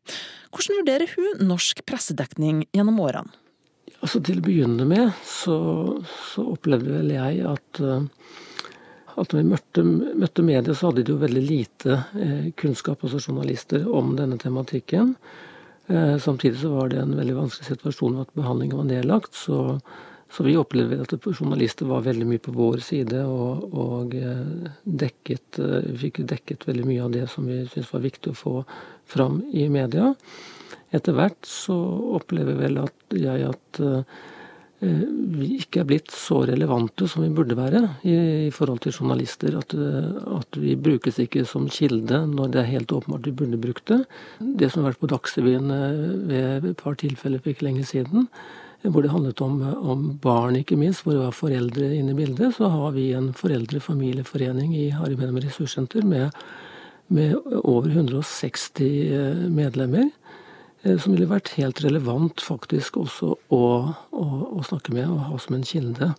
Hvordan 0.55 0.81
vurderer 0.81 1.13
hun 1.13 1.49
norsk 1.51 1.85
pressedekning 1.89 2.65
gjennom 2.73 3.03
årene? 3.05 3.35
Altså 4.01 4.21
Til 4.25 4.41
å 4.41 4.45
begynne 4.45 4.87
med 4.89 5.13
så, 5.25 5.57
så 6.31 6.45
opplevde 6.53 6.93
vel 6.99 7.13
jeg 7.15 7.43
at, 7.49 7.81
eh, 7.81 8.05
at 9.17 9.33
når 9.33 9.41
vi 9.41 9.51
møtte, 9.53 9.85
møtte 10.23 10.45
media, 10.45 10.77
så 10.77 10.91
hadde 10.91 11.05
de 11.05 11.15
jo 11.15 11.21
veldig 11.21 11.45
lite 11.45 12.01
eh, 12.17 12.49
kunnskap, 12.61 13.05
altså 13.05 13.21
journalister, 13.21 13.85
om 13.89 14.15
denne 14.19 14.41
tematikken. 14.41 15.15
Eh, 15.87 16.19
samtidig 16.19 16.59
så 16.61 16.69
var 16.69 16.89
det 16.89 17.01
en 17.01 17.17
veldig 17.17 17.37
vanskelig 17.37 17.69
situasjon 17.71 18.21
at 18.23 18.35
behandlingen 18.35 18.81
var 18.81 18.89
nedlagt. 18.89 19.35
Så, 19.39 19.79
så 20.33 20.47
vi 20.47 20.57
opplevde 20.59 20.99
at 21.05 21.29
journalister 21.31 21.87
var 21.87 22.07
veldig 22.07 22.27
mye 22.27 22.43
på 22.43 22.55
vår 22.57 22.83
side 22.85 23.23
og, 23.23 23.67
og 23.71 24.17
eh, 24.19 24.71
dekket, 24.85 25.61
eh, 25.63 25.91
fikk 26.03 26.25
dekket 26.27 26.67
veldig 26.69 26.87
mye 26.89 27.05
av 27.07 27.15
det 27.15 27.27
som 27.33 27.47
vi 27.47 27.63
syntes 27.65 27.93
var 27.95 28.07
viktig 28.07 28.33
å 28.33 28.41
få 28.41 28.55
fram 29.07 29.43
i 29.55 29.69
media. 29.71 30.15
Etter 30.95 31.15
hvert 31.15 31.47
så 31.47 31.77
opplever 32.19 32.59
vel 32.59 32.83
at 32.83 33.15
jeg 33.15 33.47
at 33.47 33.81
ikke 34.77 35.81
er 35.81 35.87
blitt 35.89 36.11
så 36.13 36.43
relevante 36.45 37.07
som 37.09 37.23
vi 37.25 37.31
burde 37.33 37.57
være 37.57 37.81
i, 38.05 38.13
i 38.47 38.51
forhold 38.53 38.83
til 38.85 38.93
journalister. 38.93 39.57
At, 39.57 39.73
eh, 39.73 40.11
at, 40.37 40.59
vi 40.61 40.77
brukes 40.77 41.19
ikke 41.19 41.47
som 41.49 41.69
kilde 41.73 42.27
når 42.29 42.53
det 42.53 42.61
er 42.61 42.73
helt 42.75 42.93
åpenbart 42.93 43.27
vi 43.27 43.33
burde 43.33 43.57
brukt 43.57 43.87
det. 43.89 44.05
Det 44.39 44.71
som 44.71 44.83
har 44.83 44.93
vært 44.93 45.01
på 45.01 45.11
Dagsrevyen 45.15 45.73
eh, 45.73 46.05
ved 46.29 46.71
et 46.73 46.83
par 46.83 46.99
tilfeller 47.01 47.41
for 47.41 47.55
ikke 47.55 47.65
lenge 47.71 47.87
siden, 47.89 48.29
hvor 48.85 49.03
det 49.03 49.11
handlet 49.11 49.41
om, 49.41 49.63
om, 49.65 50.05
barn, 50.23 50.57
ikke 50.61 50.77
minst, 50.77 51.03
hvor 51.03 51.17
det 51.17 51.25
var 51.25 51.35
foreldre 51.35 51.89
inne 51.97 52.13
i 52.13 52.19
bildet, 52.21 52.55
så 52.55 52.69
har 52.71 52.93
vi 52.95 53.09
en 53.17 53.33
foreldre-familieforening 53.35 54.77
i 54.77 54.91
Harry 54.95 55.17
Benham 55.17 55.41
ressurssenter 55.41 56.05
med, 56.07 56.37
med 57.09 57.35
over 57.65 57.89
160 57.89 59.49
medlemmer. 59.51 60.13
Eh, 60.87 60.97
som 61.01 61.15
ville 61.15 61.29
vært 61.31 61.55
helt 61.57 61.81
relevant 61.85 62.43
faktisk 62.45 63.01
også 63.01 63.35
å, 63.35 63.63
å, 64.13 64.25
å, 64.57 64.63
snakke 64.67 64.95
med 64.95 65.09
og 65.11 65.25
ha 65.31 65.41
som 65.43 65.59
en 65.59 65.67
kilde. 65.67 66.13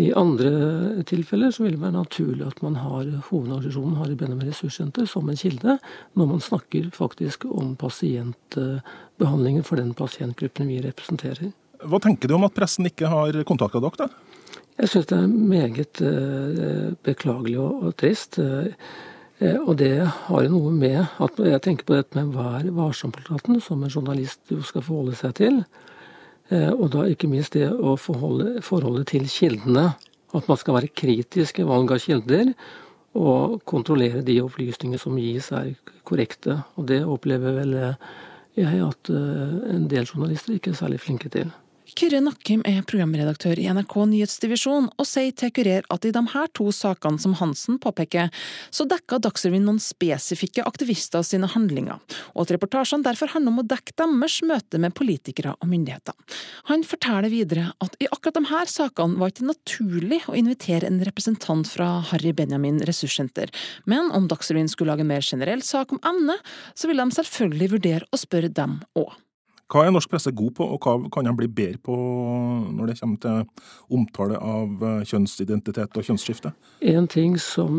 I 0.00 0.08
andre 0.18 1.04
tilfeller 1.06 1.52
så 1.54 1.62
vil 1.62 1.76
det 1.76 1.82
være 1.84 1.94
naturlig 2.00 2.46
at 2.48 2.62
man 2.64 2.80
har 2.80 3.04
hovedorganisasjonen 3.28 3.98
Harry 4.00 4.16
Benham 4.18 4.42
ressurssenter 4.42 5.06
som 5.06 5.28
en 5.30 5.38
kilde, 5.38 5.76
når 6.18 6.30
man 6.32 6.42
snakker 6.42 6.88
faktisk 6.96 7.46
om 7.46 7.76
pasientbehandlingen 7.78 9.66
for 9.66 9.78
den 9.78 9.92
pasientgruppen 9.94 10.72
vi 10.72 10.80
representerer. 10.82 11.52
Hva 11.84 12.00
tenker 12.02 12.30
du 12.30 12.34
om 12.34 12.46
at 12.48 12.56
pressen 12.56 12.88
ikke 12.90 13.12
har 13.12 13.38
kontakta 13.46 13.82
dere? 13.84 14.08
da? 14.08 14.50
Jeg 14.80 14.90
syns 14.90 15.10
det 15.12 15.18
er 15.20 15.34
meget 15.54 16.00
eh, 16.02 16.94
beklagelig 17.06 17.60
og 17.62 17.92
trist. 18.00 18.40
Eh, 19.40 19.44
Eh, 19.44 19.58
og 19.58 19.76
det 19.80 19.98
har 20.04 20.44
jo 20.44 20.52
noe 20.52 20.72
med 20.74 21.00
at 21.02 21.40
jeg 21.42 21.62
tenker 21.64 21.88
på 21.88 21.96
dette 21.96 22.16
med 22.16 22.34
Vær 22.36 22.68
varsom-plakaten, 22.76 23.60
som 23.60 23.82
en 23.82 23.90
journalist 23.90 24.52
jo 24.52 24.62
skal 24.62 24.84
forholde 24.86 25.18
seg 25.18 25.34
til. 25.40 25.60
Eh, 26.50 26.70
og 26.70 26.90
da 26.94 27.06
ikke 27.10 27.30
minst 27.30 27.56
det 27.56 27.70
å 27.72 27.96
forholde 28.00 28.62
forholdet 28.62 29.10
til 29.14 29.26
kildene. 29.30 29.94
At 30.34 30.48
man 30.50 30.58
skal 30.58 30.78
være 30.78 30.92
kritisk 30.94 31.60
i 31.62 31.66
valg 31.66 31.92
av 31.94 32.02
kilder, 32.02 32.54
og 33.14 33.60
kontrollere 33.62 34.24
de 34.26 34.40
opplysninger 34.42 34.98
som 34.98 35.18
gis 35.18 35.52
er 35.54 35.74
korrekte. 36.06 36.64
Og 36.74 36.88
det 36.90 37.04
opplever 37.06 37.60
vel 37.60 37.76
jeg 38.58 38.80
at 38.86 39.10
eh, 39.10 39.58
en 39.74 39.86
del 39.90 40.06
journalister 40.06 40.56
ikke 40.56 40.74
er 40.74 40.80
særlig 40.82 41.02
flinke 41.02 41.30
til. 41.30 41.50
Kyrre 41.94 42.18
Nakkim 42.24 42.64
er 42.66 42.80
programredaktør 42.82 43.54
i 43.62 43.68
NRK 43.70 43.92
Nyhetsdivisjon, 44.10 44.88
og 44.98 45.06
sier 45.06 45.30
til 45.38 45.52
Kurer 45.54 45.84
at 45.94 46.06
i 46.08 46.10
de 46.10 46.22
her 46.32 46.48
to 46.58 46.66
sakene 46.74 47.22
som 47.22 47.36
Hansen 47.38 47.76
påpeker, 47.78 48.32
så 48.74 48.86
dekka 48.90 49.20
Dagsrevyen 49.22 49.62
noen 49.62 49.78
spesifikke 49.78 50.64
aktivister 50.66 51.22
sine 51.22 51.46
handlinger, 51.52 52.00
og 52.34 52.40
at 52.42 52.54
reportasjene 52.56 53.06
derfor 53.06 53.30
handler 53.30 53.54
om 53.54 53.62
å 53.62 53.66
dekke 53.70 53.94
deres 54.00 54.40
møte 54.42 54.80
med 54.82 54.96
politikere 54.98 55.54
og 55.54 55.70
myndigheter. 55.70 56.18
Han 56.72 56.82
forteller 56.82 57.30
videre 57.30 57.68
at 57.78 57.94
i 58.02 58.10
akkurat 58.10 58.40
de 58.40 58.50
her 58.50 58.72
sakene 58.74 59.20
var 59.20 59.30
ikke 59.30 59.46
naturlig 59.52 60.24
å 60.26 60.34
invitere 60.34 60.90
en 60.90 60.98
representant 61.06 61.70
fra 61.70 62.00
Harry 62.10 62.34
Benjamin 62.34 62.82
ressurssenter, 62.90 63.54
men 63.86 64.10
om 64.10 64.26
Dagsrevyen 64.26 64.72
skulle 64.72 64.96
lage 64.96 65.06
en 65.06 65.14
mer 65.14 65.22
generell 65.22 65.62
sak 65.62 65.94
om 65.94 66.02
emnet, 66.02 66.42
så 66.74 66.90
ville 66.90 67.06
de 67.06 67.20
selvfølgelig 67.22 67.70
vurdere 67.76 68.10
å 68.10 68.18
spørre 68.18 68.50
dem 68.50 68.80
òg. 68.98 69.14
Hva 69.72 69.86
er 69.86 69.94
norsk 69.94 70.10
presse 70.12 70.32
god 70.36 70.52
på, 70.58 70.66
og 70.74 70.84
hva 70.84 71.08
kan 71.12 71.24
de 71.24 71.32
bli 71.38 71.48
bedre 71.48 71.80
på 71.82 71.94
når 71.96 72.90
det 72.90 72.98
kommer 73.00 73.20
til 73.22 73.96
omtale 73.96 74.36
av 74.36 74.84
eh, 74.84 75.04
kjønnsidentitet 75.08 75.96
og 75.96 76.08
kjønnsskifte? 76.08 76.52
En 76.92 77.08
ting 77.08 77.38
som 77.40 77.78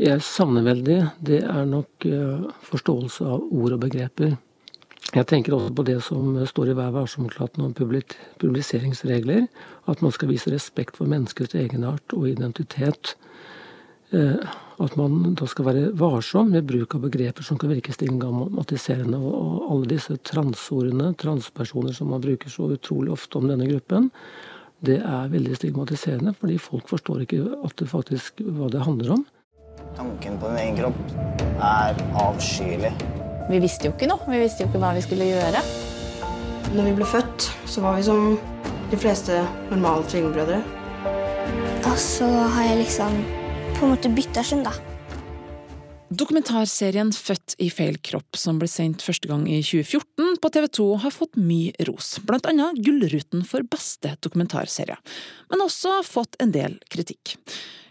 jeg 0.00 0.24
savner 0.24 0.64
veldig, 0.70 0.98
det 1.28 1.42
er 1.44 1.68
nok 1.68 2.08
eh, 2.08 2.46
forståelse 2.70 3.28
av 3.28 3.44
ord 3.44 3.76
og 3.76 3.82
begreper. 3.84 4.38
Jeg 5.14 5.24
tenker 5.28 5.54
også 5.56 5.72
på 5.72 5.84
det 5.88 5.98
som 6.04 6.34
står 6.48 6.72
i 6.72 6.76
Vær 6.76 6.92
varsom-plakaten 6.92 7.64
om 7.64 7.74
publiseringsregler. 7.76 9.46
At 9.88 10.02
man 10.04 10.12
skal 10.12 10.32
vise 10.32 10.52
respekt 10.52 10.98
for 11.00 11.08
menneskets 11.08 11.56
egenart 11.56 12.16
og 12.16 12.26
identitet. 12.28 13.14
Eh, 14.12 14.48
at 14.78 14.94
man 14.98 15.34
da 15.38 15.46
skal 15.50 15.66
være 15.66 15.86
varsom 15.98 16.52
med 16.54 16.66
bruk 16.68 16.94
av 16.94 17.02
begreper 17.06 17.46
som 17.46 17.58
kan 17.58 17.72
virke 17.72 17.94
stigmatiserende. 17.94 19.18
Og 19.18 19.64
alle 19.72 19.90
disse 19.90 20.18
transordene, 20.22 21.10
transpersoner 21.18 21.96
som 21.96 22.12
man 22.12 22.22
bruker 22.22 22.52
så 22.52 22.70
utrolig 22.74 23.12
ofte 23.14 23.40
om 23.40 23.48
denne 23.50 23.66
gruppen, 23.70 24.10
det 24.86 25.00
er 25.02 25.32
veldig 25.32 25.56
stigmatiserende, 25.58 26.36
fordi 26.38 26.60
folk 26.62 26.86
forstår 26.86 27.24
ikke 27.24 27.40
at 27.66 27.74
det 27.80 27.88
faktisk, 27.90 28.44
hva 28.46 28.68
det 28.70 28.84
handler 28.86 29.16
om. 29.16 29.24
Tanken 29.96 30.38
på 30.38 30.52
din 30.52 30.60
egen 30.62 30.78
kropp 30.78 31.42
er 31.64 31.98
avskyelig. 32.22 32.92
Vi 33.48 33.58
visste 33.64 33.88
jo 33.88 33.96
ikke 33.96 34.10
noe. 34.10 34.22
Vi 34.28 34.38
visste 34.38 34.62
jo 34.62 34.70
ikke 34.70 34.82
hva 34.82 34.92
vi 34.94 35.02
skulle 35.02 35.26
gjøre. 35.26 35.64
Når 36.76 36.84
vi 36.84 36.94
ble 37.00 37.08
født, 37.08 37.48
så 37.66 37.82
var 37.82 37.98
vi 37.98 38.06
som 38.06 38.38
de 38.92 39.00
fleste 39.00 39.40
normale 39.72 40.06
tvillingbrødre. 40.06 40.62
Og 41.88 41.98
så 41.98 42.28
har 42.28 42.68
jeg 42.68 42.82
liksom 42.84 43.18
på 43.78 43.86
en 43.86 43.92
måte 43.94 44.10
bytta 44.10 44.42
kjønn, 44.42 44.64
da. 44.66 44.72
Dokumentarserien 46.18 47.12
Født 47.14 47.54
i 47.62 47.68
feil 47.70 47.98
kropp, 48.02 48.34
som 48.40 48.58
ble 48.58 48.66
sendt 48.70 49.04
første 49.06 49.28
gang 49.30 49.44
i 49.46 49.60
2014 49.62 50.40
på 50.42 50.50
TV 50.54 50.66
2, 50.80 50.86
har 51.04 51.14
fått 51.14 51.38
mye 51.38 51.86
ros, 51.86 52.16
blant 52.26 52.48
annet 52.50 52.80
Gullruten 52.82 53.44
for 53.46 53.62
beste 53.70 54.16
dokumentarserie, 54.24 54.96
men 55.52 55.62
også 55.62 56.00
fått 56.08 56.34
en 56.42 56.54
del 56.56 56.74
kritikk. 56.90 57.36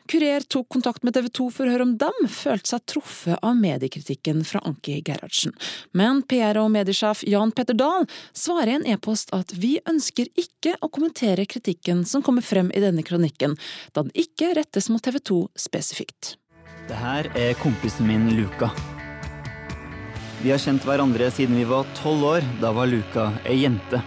Kurer 0.07 0.39
tok 0.39 0.69
kontakt 0.69 1.03
med 1.03 1.13
TV 1.13 1.27
2 1.29 1.49
for 1.51 1.67
å 1.67 1.73
høre 1.73 1.83
om 1.83 1.93
dem 1.99 2.27
følte 2.31 2.71
seg 2.71 2.85
truffet 2.87 3.43
av 3.43 3.57
mediekritikken 3.59 4.43
fra 4.47 4.61
Anki 4.67 5.01
Gerhardsen. 5.03 5.51
Men 5.91 6.21
PR- 6.23 6.61
og 6.61 6.71
mediesjef 6.71 7.25
Jan 7.27 7.51
Petter 7.51 7.75
Dahl 7.75 8.07
svarer 8.31 8.71
i 8.71 8.77
en 8.77 8.87
e-post 8.95 9.33
at 9.35 9.51
vi 9.51 9.77
ønsker 9.89 10.31
ikke 10.39 10.77
å 10.79 10.87
kommentere 10.87 11.47
kritikken 11.49 12.05
som 12.07 12.23
kommer 12.23 12.45
frem 12.45 12.71
i 12.71 12.83
denne 12.83 13.03
kronikken, 13.03 13.57
da 13.91 14.05
den 14.07 14.15
ikke 14.15 14.53
rettes 14.55 14.87
mot 14.93 15.03
TV 15.03 15.19
2 15.19 15.41
spesifikt. 15.59 16.37
Det 16.87 16.95
her 16.95 17.27
er 17.35 17.57
kompisen 17.59 18.07
min 18.07 18.31
Luka. 18.37 18.71
Vi 20.39 20.53
har 20.53 20.61
kjent 20.61 20.85
hverandre 20.87 21.27
siden 21.33 21.57
vi 21.59 21.65
var 21.67 21.89
tolv 21.97 22.23
år. 22.37 22.45
Da 22.61 22.71
var 22.71 22.87
Luka 22.87 23.33
ei 23.43 23.65
jente. 23.65 23.99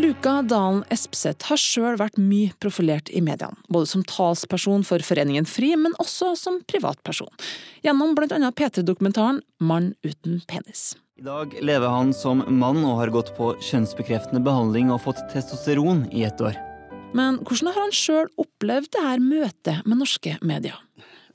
Luka 0.00 0.38
Dalen 0.42 0.80
Espseth 0.88 1.50
har 1.50 1.60
sjøl 1.60 1.98
vært 2.00 2.16
mye 2.16 2.54
profilert 2.62 3.10
i 3.12 3.20
mediene, 3.20 3.58
både 3.68 3.90
som 3.90 4.04
talsperson 4.08 4.80
for 4.86 5.04
Foreningen 5.04 5.44
FRI, 5.44 5.74
men 5.76 5.92
også 6.00 6.30
som 6.40 6.56
privatperson, 6.70 7.28
gjennom 7.84 8.14
annet 8.16 8.56
P3-dokumentaren 8.56 9.42
Mann 9.60 9.92
uten 10.00 10.40
penis. 10.48 10.94
I 11.20 11.26
dag 11.26 11.52
lever 11.60 11.92
han 11.92 12.14
som 12.16 12.40
mann 12.48 12.80
og 12.80 12.96
har 13.02 13.12
gått 13.12 13.34
på 13.36 13.52
kjønnsbekreftende 13.60 14.40
behandling 14.40 14.88
og 14.88 15.02
fått 15.04 15.20
testosteron 15.34 16.06
i 16.16 16.24
et 16.24 16.40
år. 16.40 16.56
Men 17.12 17.42
hvordan 17.44 17.68
har 17.68 17.82
han 17.82 17.92
sjøl 17.92 18.32
opplevd 18.40 18.94
det 18.96 19.04
her 19.04 19.20
møtet 19.20 19.84
med 19.84 20.00
norske 20.00 20.38
medier? 20.40 20.80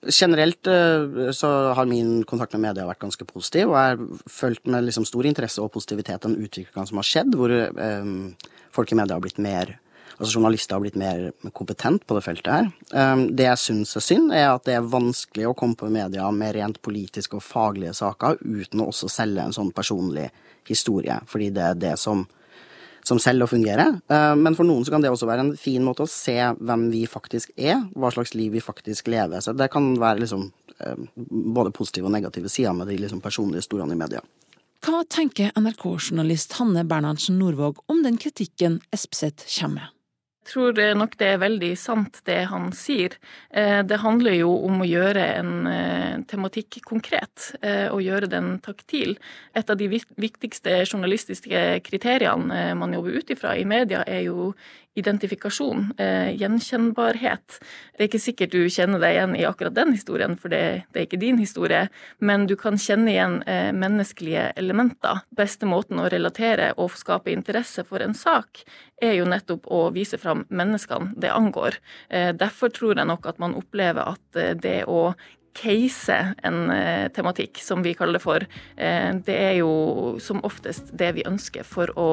Generelt 0.09 0.67
eh, 0.69 1.31
så 1.33 1.53
har 1.77 1.85
min 1.89 2.23
kontakt 2.25 2.53
med 2.53 2.65
media 2.65 2.85
vært 2.89 3.01
ganske 3.01 3.25
positiv, 3.29 3.71
og 3.71 3.77
jeg 3.77 3.93
har 3.93 4.27
fulgt 4.41 4.67
med 4.69 4.89
liksom 4.89 5.05
stor 5.05 5.25
interesse 5.25 5.61
og 5.61 5.71
positivitet 5.73 6.25
den 6.25 6.37
utviklinga 6.41 6.89
som 6.89 7.01
har 7.01 7.07
skjedd, 7.09 7.37
hvor 7.37 7.53
um, 7.53 8.33
folk 8.75 8.91
i 8.91 8.99
media 8.99 9.17
har 9.17 9.25
blitt 9.25 9.41
mer 9.41 9.77
Altså 10.15 10.37
journalister 10.37 10.77
har 10.77 10.79
blitt 10.79 10.95
mer 10.95 11.25
kompetent 11.51 12.05
på 12.07 12.15
det 12.15 12.21
feltet 12.23 12.47
her. 12.47 12.67
Um, 12.95 13.25
det 13.35 13.49
jeg 13.49 13.59
syns 13.59 13.89
er 13.99 14.03
synd, 14.05 14.29
er 14.31 14.45
at 14.47 14.63
det 14.63 14.77
er 14.77 14.87
vanskelig 14.87 15.49
å 15.49 15.55
komme 15.59 15.75
på 15.75 15.89
media 15.91 16.29
med 16.31 16.53
rent 16.55 16.79
politiske 16.79 17.35
og 17.35 17.43
faglige 17.43 17.91
saker 17.97 18.39
uten 18.39 18.79
å 18.79 18.87
også 18.93 19.09
selge 19.11 19.43
en 19.43 19.55
sånn 19.57 19.73
personlig 19.75 20.29
historie, 20.69 21.17
fordi 21.27 21.49
det 21.57 21.65
er 21.67 21.81
det 21.81 21.97
som 21.99 22.23
som 23.05 23.19
selger 23.21 23.45
og 23.45 23.51
fungere. 23.51 23.85
Eh, 24.09 24.35
men 24.39 24.55
for 24.57 24.67
noen 24.67 24.85
så 24.85 24.93
kan 24.93 25.03
det 25.03 25.11
også 25.13 25.27
være 25.29 25.45
en 25.45 25.55
fin 25.59 25.83
måte 25.85 26.05
å 26.05 26.09
se 26.09 26.37
hvem 26.57 26.87
vi 26.93 27.03
faktisk 27.09 27.51
er, 27.53 27.83
hva 27.93 28.09
slags 28.13 28.33
liv 28.33 28.55
vi 28.55 28.63
faktisk 28.63 29.11
lever. 29.13 29.43
Så 29.45 29.53
det 29.53 29.69
kan 29.73 29.91
være 30.01 30.23
liksom 30.23 30.47
eh, 30.79 31.03
både 31.15 31.73
positive 31.75 32.09
og 32.09 32.15
negative 32.15 32.49
sider 32.49 32.73
med 32.73 32.89
de 32.89 32.97
liksom 33.03 33.21
personlige 33.21 33.61
historiene 33.61 33.93
i 33.93 33.99
media. 33.99 34.23
Hva 34.85 34.99
tenker 35.09 35.49
NRK-journalist 35.57 36.59
Hanne 36.59 36.83
Bernhardsen 36.85 37.39
Norvåg 37.41 37.79
om 37.89 38.03
den 38.05 38.19
kritikken 38.21 38.75
Espseth 38.93 39.47
kommer 39.49 39.79
med? 39.79 39.93
Jeg 40.45 40.51
tror 40.51 40.81
nok 40.99 41.15
det 41.17 41.29
er 41.31 41.39
veldig 41.41 41.71
sant, 41.73 42.19
det 42.29 42.35
han 42.51 42.67
sier. 42.77 43.15
Eh, 43.49 43.79
det 43.81 43.97
handler 44.03 44.35
jo 44.37 44.51
om 44.67 44.83
å 44.83 44.85
gjøre 44.85 45.23
en 45.39 45.49
eh, 45.71 46.19
tematikk 46.29 46.83
konkret, 46.85 47.47
eh, 47.65 47.87
og 47.89 48.03
gjøre 48.05 48.29
den 48.29 48.51
taktil. 48.61 49.15
Et 49.57 49.73
av 49.73 49.79
de 49.79 49.89
viktigste 49.89 50.77
journalistiske 50.83 51.63
kriteriene 51.89 52.75
man 52.77 52.93
jobber 52.93 53.17
ut 53.17 53.33
ifra 53.33 53.55
i 53.57 53.65
media, 53.65 54.05
er 54.05 54.27
jo 54.27 54.51
identifikasjon, 54.95 55.89
gjenkjennbarhet. 56.39 57.57
Det 57.95 58.03
er 58.03 58.07
ikke 58.07 58.21
sikkert 58.23 58.53
du 58.53 58.69
kjenner 58.71 59.01
deg 59.03 59.17
igjen 59.17 59.35
i 59.35 59.43
akkurat 59.47 59.75
den 59.75 59.91
historien, 59.95 60.37
for 60.39 60.53
det, 60.53 60.85
det 60.95 61.01
er 61.01 61.07
ikke 61.07 61.19
din 61.19 61.39
historie, 61.41 61.81
men 62.23 62.45
du 62.47 62.55
kan 62.59 62.79
kjenne 62.79 63.11
igjen 63.11 63.37
menneskelige 63.75 64.47
elementer. 64.55 65.25
Beste 65.35 65.67
måten 65.67 65.99
å 65.99 66.07
relatere 66.11 66.71
og 66.79 66.95
skape 66.95 67.33
interesse 67.33 67.83
for 67.87 68.03
en 68.05 68.15
sak, 68.15 68.63
er 69.01 69.17
jo 69.17 69.27
nettopp 69.27 69.67
å 69.71 69.87
vise 69.95 70.19
fram 70.21 70.45
menneskene 70.49 71.15
det 71.19 71.31
angår. 71.33 71.79
Eh, 72.09 72.31
derfor 72.35 72.71
tror 72.73 72.95
jeg 72.95 73.09
nok 73.09 73.27
at 73.27 73.41
man 73.41 73.55
opplever 73.57 74.15
at 74.15 74.39
eh, 74.39 74.55
det 74.55 74.83
å 74.87 75.13
case 75.55 76.17
en 76.43 76.71
eh, 76.71 77.07
tematikk, 77.15 77.61
som 77.63 77.83
vi 77.83 77.93
kaller 77.93 78.19
det 78.19 78.23
for, 78.23 78.45
eh, 78.75 79.11
det 79.25 79.37
er 79.39 79.53
jo 79.61 80.17
som 80.21 80.43
oftest 80.47 80.91
det 80.97 81.13
vi 81.15 81.25
ønsker 81.27 81.65
for 81.67 81.91
å 81.99 82.09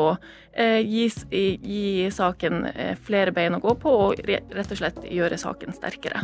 eh, 0.52 0.80
gi, 0.80 1.08
gi 1.30 2.08
saken 2.14 2.64
flere 3.02 3.34
bein 3.34 3.58
å 3.58 3.62
gå 3.62 3.76
på, 3.82 3.96
og 4.06 4.24
rett 4.28 4.70
og 4.70 4.78
slett 4.78 5.04
gjøre 5.10 5.40
saken 5.40 5.74
sterkere. 5.76 6.22